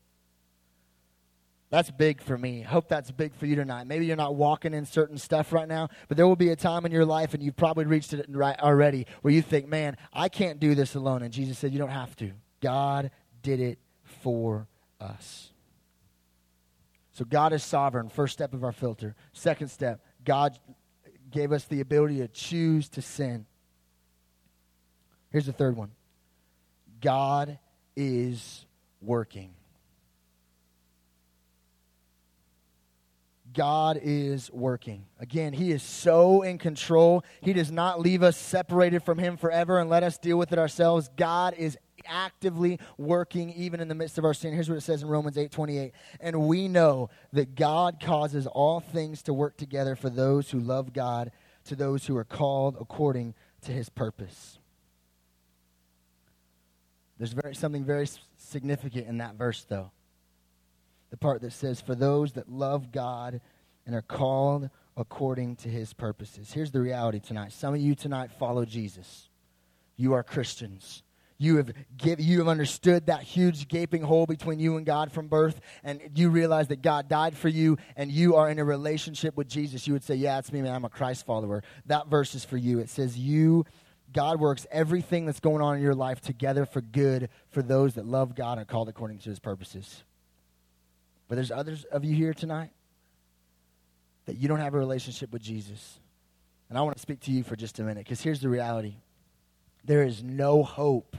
That's 1.71 1.89
big 1.89 2.21
for 2.21 2.37
me. 2.37 2.61
Hope 2.61 2.87
that's 2.87 3.09
big 3.09 3.33
for 3.33 3.47
you 3.47 3.55
tonight. 3.55 3.87
Maybe 3.87 4.05
you're 4.05 4.15
not 4.15 4.35
walking 4.35 4.75
in 4.75 4.85
certain 4.85 5.17
stuff 5.17 5.51
right 5.51 5.67
now, 5.67 5.89
but 6.07 6.15
there 6.15 6.27
will 6.27 6.35
be 6.35 6.49
a 6.49 6.55
time 6.55 6.85
in 6.85 6.91
your 6.91 7.05
life, 7.05 7.33
and 7.33 7.41
you've 7.41 7.57
probably 7.57 7.85
reached 7.85 8.13
it 8.13 8.27
right 8.29 8.57
already, 8.59 9.07
where 9.23 9.33
you 9.33 9.41
think, 9.41 9.67
man, 9.67 9.97
I 10.13 10.29
can't 10.29 10.59
do 10.59 10.75
this 10.75 10.93
alone. 10.93 11.23
And 11.23 11.33
Jesus 11.33 11.57
said, 11.57 11.73
you 11.73 11.79
don't 11.79 11.89
have 11.89 12.15
to. 12.17 12.31
God 12.61 13.09
did 13.41 13.59
it 13.59 13.79
for 14.03 14.67
us. 15.01 15.49
So 17.15 17.23
God 17.23 17.53
is 17.53 17.63
sovereign, 17.63 18.09
first 18.09 18.33
step 18.33 18.53
of 18.53 18.65
our 18.65 18.73
filter. 18.73 19.15
Second 19.31 19.69
step, 19.69 20.03
God 20.25 20.59
gave 21.31 21.53
us 21.53 21.63
the 21.63 21.79
ability 21.79 22.17
to 22.17 22.27
choose 22.27 22.89
to 22.89 23.01
sin. 23.01 23.45
Here's 25.31 25.45
the 25.45 25.53
third 25.53 25.77
one 25.77 25.91
God 26.99 27.57
is 27.95 28.65
working. 29.01 29.53
God 33.53 33.97
is 34.03 34.51
working. 34.51 35.05
Again, 35.17 35.53
He 35.53 35.71
is 35.71 35.81
so 35.81 36.41
in 36.41 36.57
control. 36.57 37.23
He 37.39 37.53
does 37.53 37.71
not 37.71 38.01
leave 38.01 38.23
us 38.23 38.35
separated 38.35 39.03
from 39.03 39.19
Him 39.19 39.37
forever 39.37 39.79
and 39.79 39.89
let 39.89 40.03
us 40.03 40.17
deal 40.17 40.37
with 40.37 40.51
it 40.51 40.59
ourselves. 40.59 41.09
God 41.15 41.53
is 41.57 41.77
actively 42.07 42.79
working 42.97 43.51
even 43.51 43.79
in 43.79 43.87
the 43.87 43.95
midst 43.95 44.17
of 44.17 44.25
our 44.25 44.33
sin. 44.33 44.53
Here's 44.53 44.69
what 44.69 44.77
it 44.77 44.81
says 44.81 45.03
in 45.03 45.09
Romans 45.09 45.37
8 45.37 45.51
28. 45.51 45.93
And 46.19 46.47
we 46.47 46.67
know 46.67 47.09
that 47.33 47.55
God 47.55 47.99
causes 47.99 48.47
all 48.47 48.79
things 48.79 49.23
to 49.23 49.33
work 49.33 49.57
together 49.57 49.95
for 49.95 50.09
those 50.09 50.51
who 50.51 50.59
love 50.59 50.93
God, 50.93 51.31
to 51.65 51.75
those 51.75 52.05
who 52.05 52.15
are 52.17 52.23
called 52.23 52.77
according 52.79 53.33
to 53.61 53.71
his 53.71 53.89
purpose. 53.89 54.59
There's 57.17 57.33
very, 57.33 57.55
something 57.55 57.85
very 57.85 58.07
significant 58.37 59.07
in 59.07 59.19
that 59.19 59.35
verse, 59.35 59.63
though. 59.63 59.91
The 61.11 61.17
part 61.17 61.41
that 61.41 61.53
says, 61.53 61.79
For 61.79 61.95
those 61.95 62.33
that 62.33 62.49
love 62.49 62.91
God 62.91 63.39
and 63.85 63.95
are 63.95 64.01
called 64.01 64.69
according 64.97 65.57
to 65.57 65.69
his 65.69 65.93
purposes. 65.93 66.53
Here's 66.53 66.71
the 66.71 66.81
reality 66.81 67.19
tonight. 67.19 67.51
Some 67.51 67.73
of 67.73 67.81
you 67.81 67.95
tonight 67.95 68.31
follow 68.31 68.65
Jesus. 68.65 69.29
You 69.97 70.13
are 70.13 70.23
Christians. 70.23 71.03
You 71.37 71.57
have, 71.57 71.73
give, 71.97 72.21
you 72.21 72.39
have 72.39 72.47
understood 72.47 73.07
that 73.07 73.21
huge 73.21 73.67
gaping 73.67 74.01
hole 74.01 74.25
between 74.25 74.59
you 74.59 74.77
and 74.77 74.85
God 74.85 75.11
from 75.11 75.27
birth, 75.27 75.59
and 75.83 75.99
you 76.15 76.29
realize 76.29 76.69
that 76.69 76.81
God 76.81 77.09
died 77.09 77.35
for 77.35 77.49
you, 77.49 77.77
and 77.97 78.09
you 78.09 78.35
are 78.35 78.49
in 78.49 78.57
a 78.57 78.63
relationship 78.63 79.35
with 79.35 79.49
Jesus. 79.49 79.85
You 79.85 79.93
would 79.93 80.03
say, 80.03 80.15
Yeah, 80.15 80.39
it's 80.39 80.53
me, 80.53 80.61
man. 80.61 80.73
I'm 80.73 80.85
a 80.85 80.89
Christ 80.89 81.25
follower. 81.25 81.61
That 81.87 82.07
verse 82.07 82.35
is 82.35 82.45
for 82.45 82.55
you. 82.55 82.79
It 82.79 82.89
says, 82.89 83.17
You, 83.17 83.65
God 84.13 84.39
works 84.39 84.65
everything 84.71 85.25
that's 85.25 85.41
going 85.41 85.61
on 85.61 85.75
in 85.75 85.81
your 85.81 85.93
life 85.93 86.21
together 86.21 86.65
for 86.65 86.79
good 86.79 87.27
for 87.49 87.61
those 87.61 87.95
that 87.95 88.05
love 88.05 88.33
God 88.33 88.53
and 88.53 88.61
are 88.61 88.65
called 88.65 88.87
according 88.87 89.17
to 89.19 89.29
his 89.29 89.39
purposes. 89.39 90.03
But 91.27 91.35
there's 91.35 91.51
others 91.51 91.83
of 91.85 92.05
you 92.05 92.15
here 92.15 92.33
tonight 92.33 92.69
that 94.25 94.37
you 94.37 94.47
don't 94.47 94.59
have 94.59 94.73
a 94.73 94.77
relationship 94.77 95.33
with 95.33 95.41
Jesus. 95.41 95.99
And 96.69 96.77
I 96.77 96.81
want 96.81 96.95
to 96.95 97.01
speak 97.01 97.19
to 97.21 97.31
you 97.31 97.43
for 97.43 97.57
just 97.57 97.79
a 97.79 97.83
minute 97.83 98.05
because 98.05 98.21
here's 98.21 98.39
the 98.39 98.49
reality 98.49 98.95
there 99.83 100.03
is 100.03 100.23
no 100.23 100.63
hope 100.63 101.15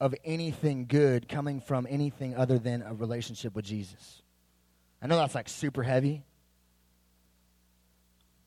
of 0.00 0.14
anything 0.24 0.86
good 0.86 1.28
coming 1.28 1.60
from 1.60 1.86
anything 1.88 2.36
other 2.36 2.58
than 2.58 2.82
a 2.82 2.94
relationship 2.94 3.54
with 3.54 3.64
Jesus. 3.64 4.22
I 5.00 5.06
know 5.06 5.16
that's 5.16 5.34
like 5.34 5.48
super 5.48 5.82
heavy. 5.82 6.22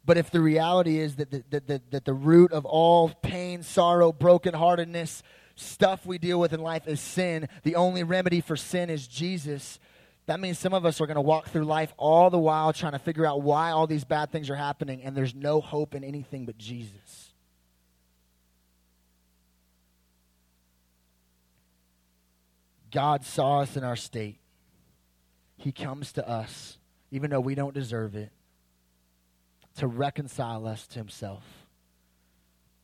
But 0.05 0.17
if 0.17 0.31
the 0.31 0.41
reality 0.41 0.97
is 0.97 1.17
that 1.17 1.31
the, 1.31 1.43
that, 1.49 1.67
that, 1.67 1.91
that 1.91 2.05
the 2.05 2.13
root 2.13 2.51
of 2.51 2.65
all 2.65 3.09
pain, 3.21 3.63
sorrow, 3.63 4.11
brokenheartedness, 4.11 5.21
stuff 5.55 6.05
we 6.05 6.17
deal 6.17 6.39
with 6.39 6.53
in 6.53 6.61
life 6.61 6.87
is 6.87 6.99
sin, 6.99 7.47
the 7.63 7.75
only 7.75 8.03
remedy 8.03 8.41
for 8.41 8.55
sin 8.55 8.89
is 8.89 9.07
Jesus, 9.07 9.79
that 10.25 10.39
means 10.39 10.57
some 10.57 10.73
of 10.73 10.85
us 10.85 11.01
are 11.01 11.07
going 11.07 11.15
to 11.15 11.21
walk 11.21 11.49
through 11.49 11.65
life 11.65 11.93
all 11.97 12.29
the 12.29 12.39
while 12.39 12.71
trying 12.71 12.93
to 12.93 12.99
figure 12.99 13.25
out 13.25 13.41
why 13.41 13.71
all 13.71 13.87
these 13.87 14.03
bad 14.03 14.31
things 14.31 14.49
are 14.49 14.55
happening, 14.55 15.03
and 15.03 15.15
there's 15.15 15.35
no 15.35 15.59
hope 15.59 15.95
in 15.95 16.03
anything 16.03 16.45
but 16.45 16.57
Jesus. 16.57 17.28
God 22.91 23.23
saw 23.23 23.61
us 23.61 23.77
in 23.77 23.83
our 23.83 23.95
state. 23.95 24.39
He 25.57 25.71
comes 25.71 26.13
to 26.13 26.27
us, 26.27 26.77
even 27.11 27.29
though 27.29 27.39
we 27.39 27.55
don't 27.55 27.73
deserve 27.73 28.15
it, 28.15 28.31
to 29.77 29.87
reconcile 29.87 30.67
us 30.67 30.87
to 30.87 30.99
Himself. 30.99 31.43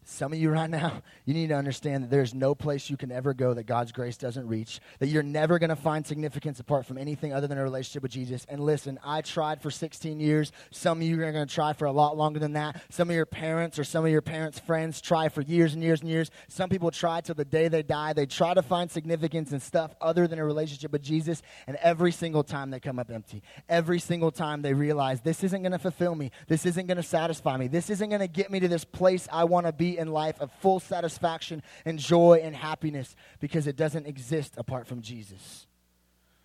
Some 0.07 0.33
of 0.33 0.39
you 0.39 0.51
right 0.51 0.69
now, 0.69 1.01
you 1.25 1.33
need 1.33 1.47
to 1.47 1.55
understand 1.55 2.03
that 2.03 2.11
there's 2.11 2.35
no 2.35 2.53
place 2.53 2.91
you 2.91 2.95
can 2.95 3.11
ever 3.11 3.33
go 3.33 3.55
that 3.55 3.63
God's 3.63 3.91
grace 3.91 4.17
doesn't 4.17 4.47
reach, 4.47 4.79
that 4.99 5.07
you're 5.07 5.23
never 5.23 5.57
going 5.57 5.71
to 5.71 5.75
find 5.75 6.05
significance 6.05 6.59
apart 6.59 6.85
from 6.85 6.99
anything 6.99 7.33
other 7.33 7.47
than 7.47 7.57
a 7.57 7.63
relationship 7.63 8.03
with 8.03 8.11
Jesus. 8.11 8.45
And 8.47 8.61
listen, 8.61 8.99
I 9.03 9.21
tried 9.21 9.63
for 9.63 9.71
16 9.71 10.19
years. 10.19 10.51
Some 10.69 10.99
of 10.99 11.07
you 11.07 11.15
are 11.15 11.31
going 11.31 11.47
to 11.47 11.53
try 11.53 11.73
for 11.73 11.85
a 11.85 11.91
lot 11.91 12.15
longer 12.15 12.39
than 12.39 12.53
that. 12.53 12.83
Some 12.89 13.09
of 13.09 13.15
your 13.15 13.25
parents 13.25 13.79
or 13.79 13.83
some 13.83 14.05
of 14.05 14.11
your 14.11 14.21
parents' 14.21 14.59
friends 14.59 15.01
try 15.01 15.27
for 15.27 15.41
years 15.41 15.73
and 15.73 15.81
years 15.81 16.01
and 16.01 16.09
years. 16.09 16.29
Some 16.49 16.69
people 16.69 16.91
try 16.91 17.21
till 17.21 17.33
the 17.33 17.43
day 17.43 17.67
they 17.67 17.81
die. 17.81 18.13
They 18.13 18.27
try 18.27 18.53
to 18.53 18.61
find 18.61 18.91
significance 18.91 19.53
in 19.53 19.59
stuff 19.59 19.95
other 19.99 20.27
than 20.27 20.37
a 20.37 20.45
relationship 20.45 20.91
with 20.91 21.01
Jesus, 21.01 21.41
and 21.65 21.77
every 21.77 22.11
single 22.11 22.43
time 22.43 22.69
they 22.69 22.79
come 22.79 22.99
up 22.99 23.09
empty. 23.09 23.41
Every 23.67 23.99
single 23.99 24.29
time 24.29 24.61
they 24.61 24.75
realize 24.75 25.21
this 25.21 25.43
isn't 25.43 25.63
going 25.63 25.71
to 25.71 25.79
fulfill 25.79 26.13
me. 26.13 26.29
This 26.47 26.67
isn't 26.67 26.85
going 26.85 26.97
to 26.97 27.03
satisfy 27.03 27.57
me. 27.57 27.67
This 27.67 27.89
isn't 27.89 28.09
going 28.09 28.21
to 28.21 28.27
get 28.27 28.51
me 28.51 28.59
to 28.59 28.67
this 28.67 28.85
place 28.85 29.27
I 29.31 29.45
want 29.45 29.65
to 29.65 29.73
be 29.73 29.94
in 29.97 30.11
life 30.11 30.39
of 30.39 30.51
full 30.59 30.79
satisfaction 30.79 31.61
and 31.85 31.99
joy 31.99 32.41
and 32.43 32.55
happiness 32.55 33.15
because 33.39 33.67
it 33.67 33.75
doesn't 33.75 34.05
exist 34.05 34.53
apart 34.57 34.87
from 34.87 35.01
Jesus. 35.01 35.67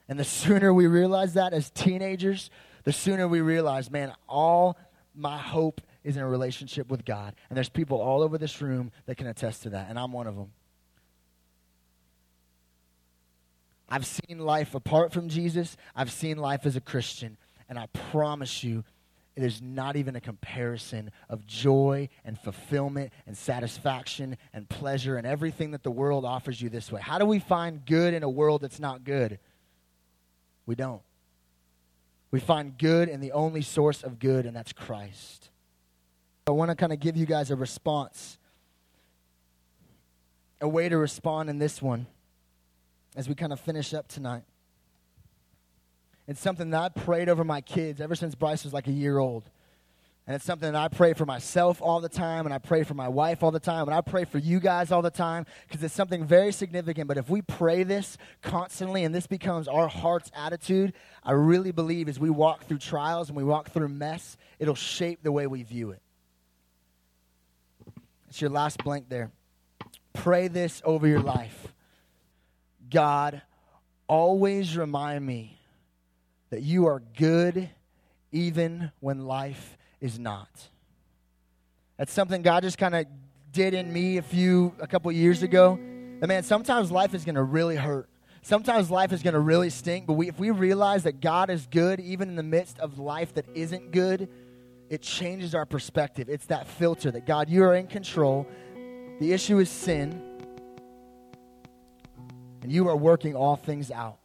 And 0.09 0.19
the 0.19 0.25
sooner 0.25 0.75
we 0.75 0.87
realize 0.87 1.35
that 1.35 1.53
as 1.53 1.71
teenagers, 1.71 2.51
the 2.85 2.93
sooner 2.93 3.29
we 3.29 3.41
realize, 3.41 3.91
man, 3.91 4.13
all 4.29 4.77
my 5.15 5.39
hope 5.39 5.81
is 6.03 6.17
in 6.17 6.23
a 6.23 6.29
relationship 6.29 6.91
with 6.91 7.05
God. 7.05 7.35
And 7.49 7.57
there's 7.57 7.69
people 7.69 8.01
all 8.01 8.23
over 8.23 8.39
this 8.39 8.61
room 8.61 8.91
that 9.07 9.17
can 9.17 9.27
attest 9.27 9.63
to 9.65 9.71
that, 9.71 9.89
and 9.89 9.99
I'm 9.99 10.13
one 10.13 10.27
of 10.27 10.37
them. 10.37 10.51
I've 13.89 14.07
seen 14.07 14.39
life 14.39 14.75
apart 14.75 15.13
from 15.13 15.29
Jesus, 15.29 15.77
I've 15.95 16.13
seen 16.13 16.39
life 16.39 16.65
as 16.65 16.77
a 16.77 16.81
Christian, 16.81 17.37
and 17.69 17.79
I 17.79 17.87
promise 18.11 18.63
you, 18.63 18.85
there's 19.37 19.63
not 19.63 19.97
even 19.97 20.17
a 20.17 20.21
comparison 20.21 21.11
of 21.29 21.47
joy 21.47 22.09
and 22.25 22.39
fulfillment 22.39 23.13
and 23.27 23.37
satisfaction 23.37 24.37
and 24.53 24.69
pleasure 24.69 25.17
and 25.17 25.27
everything 25.27 25.71
that 25.71 25.83
the 25.83 25.91
world 25.91 26.25
offers 26.25 26.61
you 26.61 26.69
this 26.69 26.91
way. 26.91 27.01
How 27.01 27.19
do 27.19 27.25
we 27.25 27.39
find 27.39 27.85
good 27.87 28.13
in 28.13 28.23
a 28.23 28.29
world 28.29 28.61
that's 28.61 28.81
not 28.81 29.05
good? 29.05 29.39
We 30.67 30.75
don't. 30.75 31.03
We 32.31 32.41
find 32.41 32.77
good 32.77 33.09
in 33.09 33.21
the 33.21 33.33
only 33.33 33.63
source 33.63 34.03
of 34.03 34.19
good, 34.19 34.47
and 34.47 34.55
that's 34.55 34.73
Christ. 34.73 35.51
I 36.47 36.53
want 36.53 36.71
to 36.71 36.75
kind 36.75 36.93
of 36.93 37.01
give 37.01 37.17
you 37.17 37.27
guys 37.27 37.51
a 37.51 37.57
response, 37.57 38.39
a 40.61 40.69
way 40.69 40.89
to 40.89 40.97
respond 40.99 41.51
in 41.51 41.59
this 41.59 41.81
one 41.81 42.07
as 43.17 43.29
we 43.29 43.35
kind 43.35 43.53
of 43.53 43.61
finish 43.61 43.95
up 43.95 44.07
tonight. 44.07 44.43
It's 46.31 46.41
something 46.41 46.71
that 46.71 46.81
I 46.81 46.89
prayed 47.01 47.29
over 47.29 47.43
my 47.43 47.61
kids 47.61 48.01
ever 48.01 48.15
since 48.15 48.37
Bryce 48.37 48.63
was 48.63 48.73
like 48.73 48.87
a 48.87 48.93
year 48.93 49.19
old. 49.19 49.43
And 50.29 50.37
it's 50.37 50.45
something 50.45 50.71
that 50.71 50.81
I 50.81 50.87
pray 50.87 51.13
for 51.13 51.27
myself 51.27 51.83
all 51.83 52.01
the 52.01 52.09
time, 52.09 52.47
and 52.47 52.55
I 52.55 52.59
pray 52.59 52.85
for 52.85 52.95
my 52.95 53.09
wife 53.09 53.43
all 53.43 53.51
the 53.51 53.59
time, 53.59 53.89
and 53.89 53.95
I 53.97 54.01
pray 54.01 54.25
for 54.25 54.39
you 54.39 54.61
guys 54.61 54.93
all 54.93 55.03
the 55.03 55.11
time, 55.11 55.45
because 55.67 55.83
it's 55.83 55.93
something 55.93 56.25
very 56.25 56.53
significant. 56.53 57.09
But 57.09 57.19
if 57.19 57.29
we 57.29 57.43
pray 57.43 57.83
this 57.83 58.17
constantly 58.43 59.03
and 59.03 59.13
this 59.13 59.27
becomes 59.27 59.67
our 59.67 59.89
heart's 59.89 60.31
attitude, 60.33 60.93
I 61.25 61.33
really 61.33 61.73
believe 61.73 62.09
as 62.09 62.21
we 62.21 62.31
walk 62.31 62.63
through 62.67 62.79
trials 62.79 63.29
and 63.29 63.37
we 63.37 63.43
walk 63.43 63.71
through 63.71 63.89
mess, 63.89 64.37
it'll 64.61 64.77
shape 64.77 65.25
the 65.25 65.33
way 65.33 65.49
we 65.49 65.65
view 65.65 65.91
it. 65.91 66.03
It's 68.29 68.41
your 68.41 68.51
last 68.51 68.85
blank 68.85 69.09
there. 69.09 69.33
Pray 70.13 70.47
this 70.47 70.81
over 70.85 71.09
your 71.09 71.23
life 71.23 71.73
God, 72.89 73.43
always 74.07 74.77
remind 74.77 75.27
me 75.27 75.60
that 76.51 76.63
you 76.63 76.87
are 76.87 77.03
good 77.17 77.71
even 78.33 78.93
when 79.01 79.27
life 79.27 79.79
is 80.01 80.19
not. 80.19 80.49
That's 81.97 82.13
something 82.13 82.43
God 82.43 82.63
just 82.63 82.79
kind 82.79 82.95
of 82.95 83.07
did 83.53 83.75
in 83.75 83.93
me 83.93 84.17
a 84.17 84.23
few 84.23 84.75
a 84.81 84.87
couple 84.87 85.11
years 85.13 85.43
ago. 85.43 85.79
That 86.21 86.27
man, 86.27 86.43
sometimes 86.43 86.91
life 86.91 87.15
is 87.15 87.25
going 87.25 87.35
to 87.35 87.43
really 87.43 87.77
hurt. 87.77 88.09
Sometimes 88.43 88.91
life 88.91 89.13
is 89.13 89.23
going 89.23 89.35
to 89.35 89.41
really 89.41 89.69
stink, 89.69 90.07
but 90.07 90.15
we, 90.15 90.29
if 90.29 90.39
we 90.39 90.51
realize 90.51 91.03
that 91.03 91.21
God 91.21 91.51
is 91.51 91.67
good 91.67 92.01
even 92.01 92.31
in 92.31 92.37
the 92.37 92.43
midst 92.43 92.79
of 92.79 92.99
life 92.99 93.35
that 93.35 93.45
isn't 93.55 93.91
good, 93.91 94.29
it 94.89 95.03
changes 95.03 95.55
our 95.55 95.67
perspective. 95.67 96.29
It's 96.29 96.47
that 96.47 96.67
filter 96.67 97.11
that 97.11 97.27
God, 97.27 97.51
you 97.51 97.63
are 97.65 97.75
in 97.75 97.87
control. 97.87 98.47
The 99.21 99.33
issue 99.33 99.59
is 99.59 99.69
sin, 99.69 100.23
and 102.63 102.73
you 102.73 102.89
are 102.89 102.97
working 102.97 103.37
all 103.37 103.57
things 103.57 103.91
out 103.91 104.19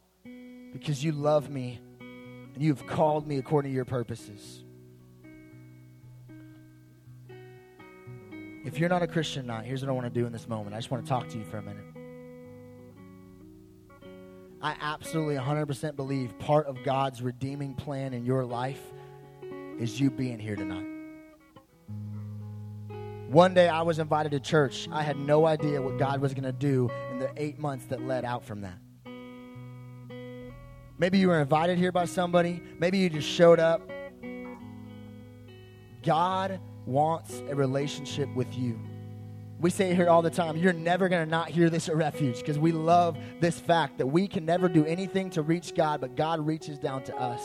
because 0.72 1.04
you 1.04 1.12
love 1.12 1.50
me 1.50 1.78
and 2.56 2.64
you 2.64 2.72
have 2.72 2.86
called 2.86 3.28
me 3.28 3.36
according 3.36 3.70
to 3.70 3.74
your 3.74 3.84
purposes. 3.84 4.64
If 8.64 8.78
you're 8.78 8.88
not 8.88 9.02
a 9.02 9.06
Christian 9.06 9.42
tonight, 9.42 9.66
here's 9.66 9.82
what 9.82 9.90
I 9.90 9.92
want 9.92 10.06
to 10.06 10.20
do 10.20 10.24
in 10.24 10.32
this 10.32 10.48
moment. 10.48 10.74
I 10.74 10.78
just 10.78 10.90
want 10.90 11.04
to 11.04 11.08
talk 11.08 11.28
to 11.28 11.36
you 11.38 11.44
for 11.44 11.58
a 11.58 11.62
minute. 11.62 11.84
I 14.62 14.74
absolutely 14.80 15.36
100% 15.36 15.96
believe 15.96 16.36
part 16.38 16.66
of 16.66 16.82
God's 16.82 17.20
redeeming 17.20 17.74
plan 17.74 18.14
in 18.14 18.24
your 18.24 18.46
life 18.46 18.80
is 19.78 20.00
you 20.00 20.10
being 20.10 20.38
here 20.38 20.56
tonight. 20.56 20.86
One 23.28 23.52
day 23.52 23.68
I 23.68 23.82
was 23.82 23.98
invited 23.98 24.32
to 24.32 24.40
church. 24.40 24.88
I 24.90 25.02
had 25.02 25.18
no 25.18 25.44
idea 25.44 25.82
what 25.82 25.98
God 25.98 26.22
was 26.22 26.32
going 26.32 26.44
to 26.44 26.52
do 26.52 26.90
in 27.10 27.18
the 27.18 27.30
eight 27.36 27.58
months 27.58 27.84
that 27.86 28.00
led 28.00 28.24
out 28.24 28.46
from 28.46 28.62
that. 28.62 28.78
Maybe 30.98 31.18
you 31.18 31.28
were 31.28 31.40
invited 31.40 31.78
here 31.78 31.92
by 31.92 32.06
somebody. 32.06 32.62
Maybe 32.78 32.98
you 32.98 33.10
just 33.10 33.28
showed 33.28 33.60
up. 33.60 33.82
God 36.02 36.60
wants 36.86 37.42
a 37.50 37.54
relationship 37.54 38.34
with 38.34 38.56
you. 38.56 38.78
We 39.58 39.70
say 39.70 39.90
it 39.90 39.96
here 39.96 40.08
all 40.08 40.22
the 40.22 40.30
time. 40.30 40.56
You're 40.56 40.72
never 40.72 41.08
going 41.08 41.24
to 41.24 41.30
not 41.30 41.48
hear 41.48 41.70
this 41.70 41.88
at 41.88 41.96
Refuge 41.96 42.38
because 42.38 42.58
we 42.58 42.72
love 42.72 43.16
this 43.40 43.58
fact 43.58 43.98
that 43.98 44.06
we 44.06 44.28
can 44.28 44.44
never 44.44 44.68
do 44.68 44.84
anything 44.84 45.30
to 45.30 45.42
reach 45.42 45.74
God, 45.74 46.00
but 46.00 46.14
God 46.14 46.46
reaches 46.46 46.78
down 46.78 47.02
to 47.04 47.16
us. 47.16 47.42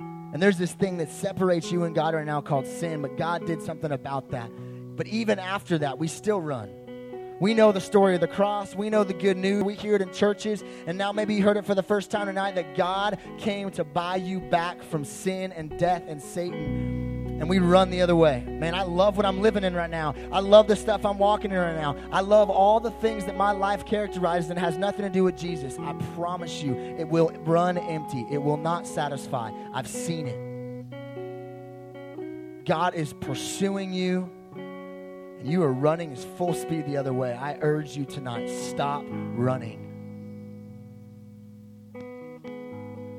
And 0.00 0.42
there's 0.42 0.58
this 0.58 0.72
thing 0.72 0.96
that 0.98 1.10
separates 1.10 1.70
you 1.70 1.84
and 1.84 1.94
God 1.94 2.14
right 2.14 2.26
now 2.26 2.40
called 2.40 2.66
sin, 2.66 3.02
but 3.02 3.16
God 3.16 3.46
did 3.46 3.62
something 3.62 3.92
about 3.92 4.30
that. 4.30 4.50
But 4.96 5.06
even 5.06 5.38
after 5.38 5.78
that, 5.78 5.98
we 5.98 6.08
still 6.08 6.40
run. 6.40 6.83
We 7.44 7.52
know 7.52 7.72
the 7.72 7.80
story 7.82 8.14
of 8.14 8.22
the 8.22 8.26
cross. 8.26 8.74
We 8.74 8.88
know 8.88 9.04
the 9.04 9.12
good 9.12 9.36
news. 9.36 9.64
We 9.64 9.74
hear 9.74 9.96
it 9.96 10.00
in 10.00 10.10
churches. 10.14 10.64
And 10.86 10.96
now 10.96 11.12
maybe 11.12 11.34
you 11.34 11.42
heard 11.42 11.58
it 11.58 11.66
for 11.66 11.74
the 11.74 11.82
first 11.82 12.10
time 12.10 12.26
tonight 12.26 12.54
that 12.54 12.74
God 12.74 13.18
came 13.36 13.70
to 13.72 13.84
buy 13.84 14.16
you 14.16 14.40
back 14.40 14.82
from 14.82 15.04
sin 15.04 15.52
and 15.52 15.78
death 15.78 16.04
and 16.06 16.22
Satan. 16.22 17.36
And 17.38 17.46
we 17.46 17.58
run 17.58 17.90
the 17.90 18.00
other 18.00 18.16
way. 18.16 18.42
Man, 18.48 18.74
I 18.74 18.80
love 18.80 19.18
what 19.18 19.26
I'm 19.26 19.42
living 19.42 19.62
in 19.62 19.74
right 19.74 19.90
now. 19.90 20.14
I 20.32 20.40
love 20.40 20.68
the 20.68 20.74
stuff 20.74 21.04
I'm 21.04 21.18
walking 21.18 21.50
in 21.50 21.58
right 21.58 21.76
now. 21.76 21.98
I 22.10 22.22
love 22.22 22.48
all 22.48 22.80
the 22.80 22.92
things 22.92 23.26
that 23.26 23.36
my 23.36 23.52
life 23.52 23.84
characterizes 23.84 24.48
and 24.48 24.58
has 24.58 24.78
nothing 24.78 25.02
to 25.02 25.10
do 25.10 25.22
with 25.22 25.36
Jesus. 25.36 25.76
I 25.78 25.92
promise 26.14 26.62
you, 26.62 26.72
it 26.98 27.06
will 27.06 27.28
run 27.44 27.76
empty. 27.76 28.24
It 28.30 28.38
will 28.38 28.56
not 28.56 28.86
satisfy. 28.86 29.50
I've 29.74 29.86
seen 29.86 30.28
it. 30.28 30.54
God 32.64 32.94
is 32.94 33.12
pursuing 33.12 33.92
you 33.92 34.30
you 35.44 35.62
are 35.62 35.72
running 35.72 36.12
as 36.12 36.24
full 36.24 36.54
speed 36.54 36.86
the 36.86 36.96
other 36.96 37.12
way, 37.12 37.34
I 37.34 37.58
urge 37.60 37.96
you 37.96 38.04
tonight 38.04 38.48
stop 38.48 39.04
running. 39.08 39.80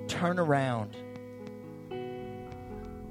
Turn 0.08 0.40
around. 0.40 0.98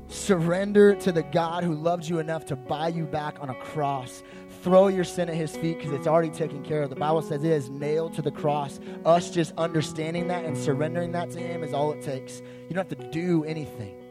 Surrender 0.08 0.94
to 0.96 1.12
the 1.12 1.22
God 1.22 1.64
who 1.64 1.74
loved 1.74 2.08
you 2.08 2.18
enough 2.18 2.46
to 2.46 2.56
buy 2.56 2.88
you 2.88 3.04
back 3.04 3.36
on 3.40 3.50
a 3.50 3.54
cross. 3.54 4.22
Throw 4.62 4.88
your 4.88 5.04
sin 5.04 5.28
at 5.28 5.34
his 5.34 5.56
feet 5.56 5.78
because 5.78 5.92
it's 5.92 6.06
already 6.06 6.30
taken 6.30 6.62
care 6.62 6.82
of. 6.82 6.90
The 6.90 6.96
Bible 6.96 7.22
says 7.22 7.42
it 7.44 7.50
is 7.50 7.68
nailed 7.68 8.14
to 8.14 8.22
the 8.22 8.30
cross. 8.30 8.80
Us 9.04 9.30
just 9.30 9.52
understanding 9.58 10.28
that 10.28 10.44
and 10.44 10.56
surrendering 10.56 11.12
that 11.12 11.30
to 11.32 11.40
him 11.40 11.62
is 11.62 11.72
all 11.72 11.92
it 11.92 12.02
takes. 12.02 12.40
You 12.40 12.74
don't 12.74 12.88
have 12.88 12.98
to 12.98 13.10
do 13.10 13.44
anything. 13.44 14.03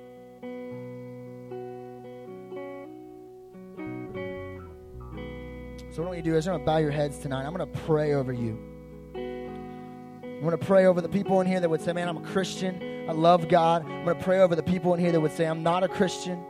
So, 5.93 6.01
what 6.01 6.07
I 6.07 6.09
want 6.09 6.17
you 6.17 6.23
to 6.23 6.29
do 6.31 6.37
is 6.37 6.47
I'm 6.47 6.53
going 6.53 6.61
to 6.61 6.65
bow 6.65 6.77
your 6.77 6.89
heads 6.89 7.19
tonight. 7.19 7.45
I'm 7.45 7.53
going 7.53 7.71
to 7.71 7.79
pray 7.81 8.15
over 8.15 8.33
you. 8.33 8.57
I'm 9.13 10.39
going 10.39 10.57
to 10.57 10.57
pray 10.57 10.87
over 10.87 11.01
the 11.01 11.07
people 11.07 11.39
in 11.39 11.45
here 11.45 11.59
that 11.59 11.69
would 11.69 11.81
say, 11.81 11.93
Man, 11.93 12.09
I'm 12.09 12.17
a 12.17 12.27
Christian. 12.29 13.05
I 13.07 13.11
love 13.11 13.47
God. 13.47 13.85
I'm 13.85 14.03
going 14.03 14.17
to 14.17 14.23
pray 14.23 14.39
over 14.39 14.55
the 14.55 14.63
people 14.63 14.95
in 14.95 14.99
here 14.99 15.11
that 15.11 15.21
would 15.21 15.33
say, 15.33 15.45
I'm 15.45 15.61
not 15.61 15.83
a 15.83 15.87
Christian. 15.87 16.43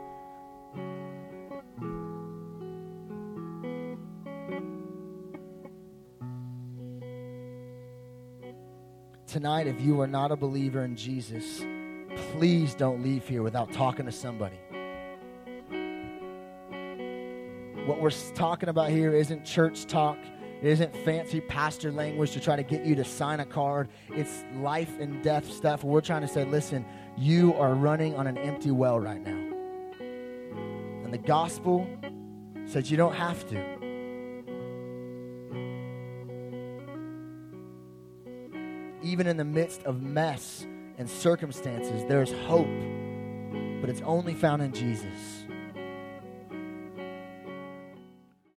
Tonight, 9.26 9.66
if 9.66 9.78
you 9.78 10.00
are 10.00 10.06
not 10.06 10.32
a 10.32 10.36
believer 10.36 10.86
in 10.86 10.96
Jesus, 10.96 11.62
please 12.32 12.72
don't 12.72 13.02
leave 13.02 13.28
here 13.28 13.42
without 13.42 13.70
talking 13.74 14.06
to 14.06 14.12
somebody. 14.12 14.56
What 17.86 18.00
we're 18.00 18.10
talking 18.34 18.70
about 18.70 18.88
here 18.88 19.14
isn't 19.14 19.44
church 19.44 19.84
talk. 19.84 20.16
It 20.62 20.68
isn't 20.68 20.96
fancy 20.96 21.42
pastor 21.42 21.92
language 21.92 22.32
to 22.32 22.40
try 22.40 22.56
to 22.56 22.62
get 22.62 22.86
you 22.86 22.94
to 22.94 23.04
sign 23.04 23.40
a 23.40 23.44
card. 23.44 23.90
It's 24.08 24.42
life 24.54 24.98
and 24.98 25.22
death 25.22 25.52
stuff. 25.52 25.84
We're 25.84 26.00
trying 26.00 26.22
to 26.22 26.28
say, 26.28 26.46
listen, 26.46 26.86
you 27.18 27.52
are 27.54 27.74
running 27.74 28.16
on 28.16 28.26
an 28.26 28.38
empty 28.38 28.70
well 28.70 28.98
right 28.98 29.20
now. 29.20 29.36
And 31.04 31.12
the 31.12 31.18
gospel 31.18 31.86
says 32.64 32.90
you 32.90 32.96
don't 32.96 33.14
have 33.14 33.46
to. 33.50 33.74
Even 39.02 39.26
in 39.26 39.36
the 39.36 39.44
midst 39.44 39.82
of 39.82 40.00
mess 40.00 40.66
and 40.96 41.10
circumstances, 41.10 42.02
there's 42.08 42.32
hope, 42.46 42.66
but 43.82 43.90
it's 43.90 44.00
only 44.06 44.32
found 44.32 44.62
in 44.62 44.72
Jesus. 44.72 45.43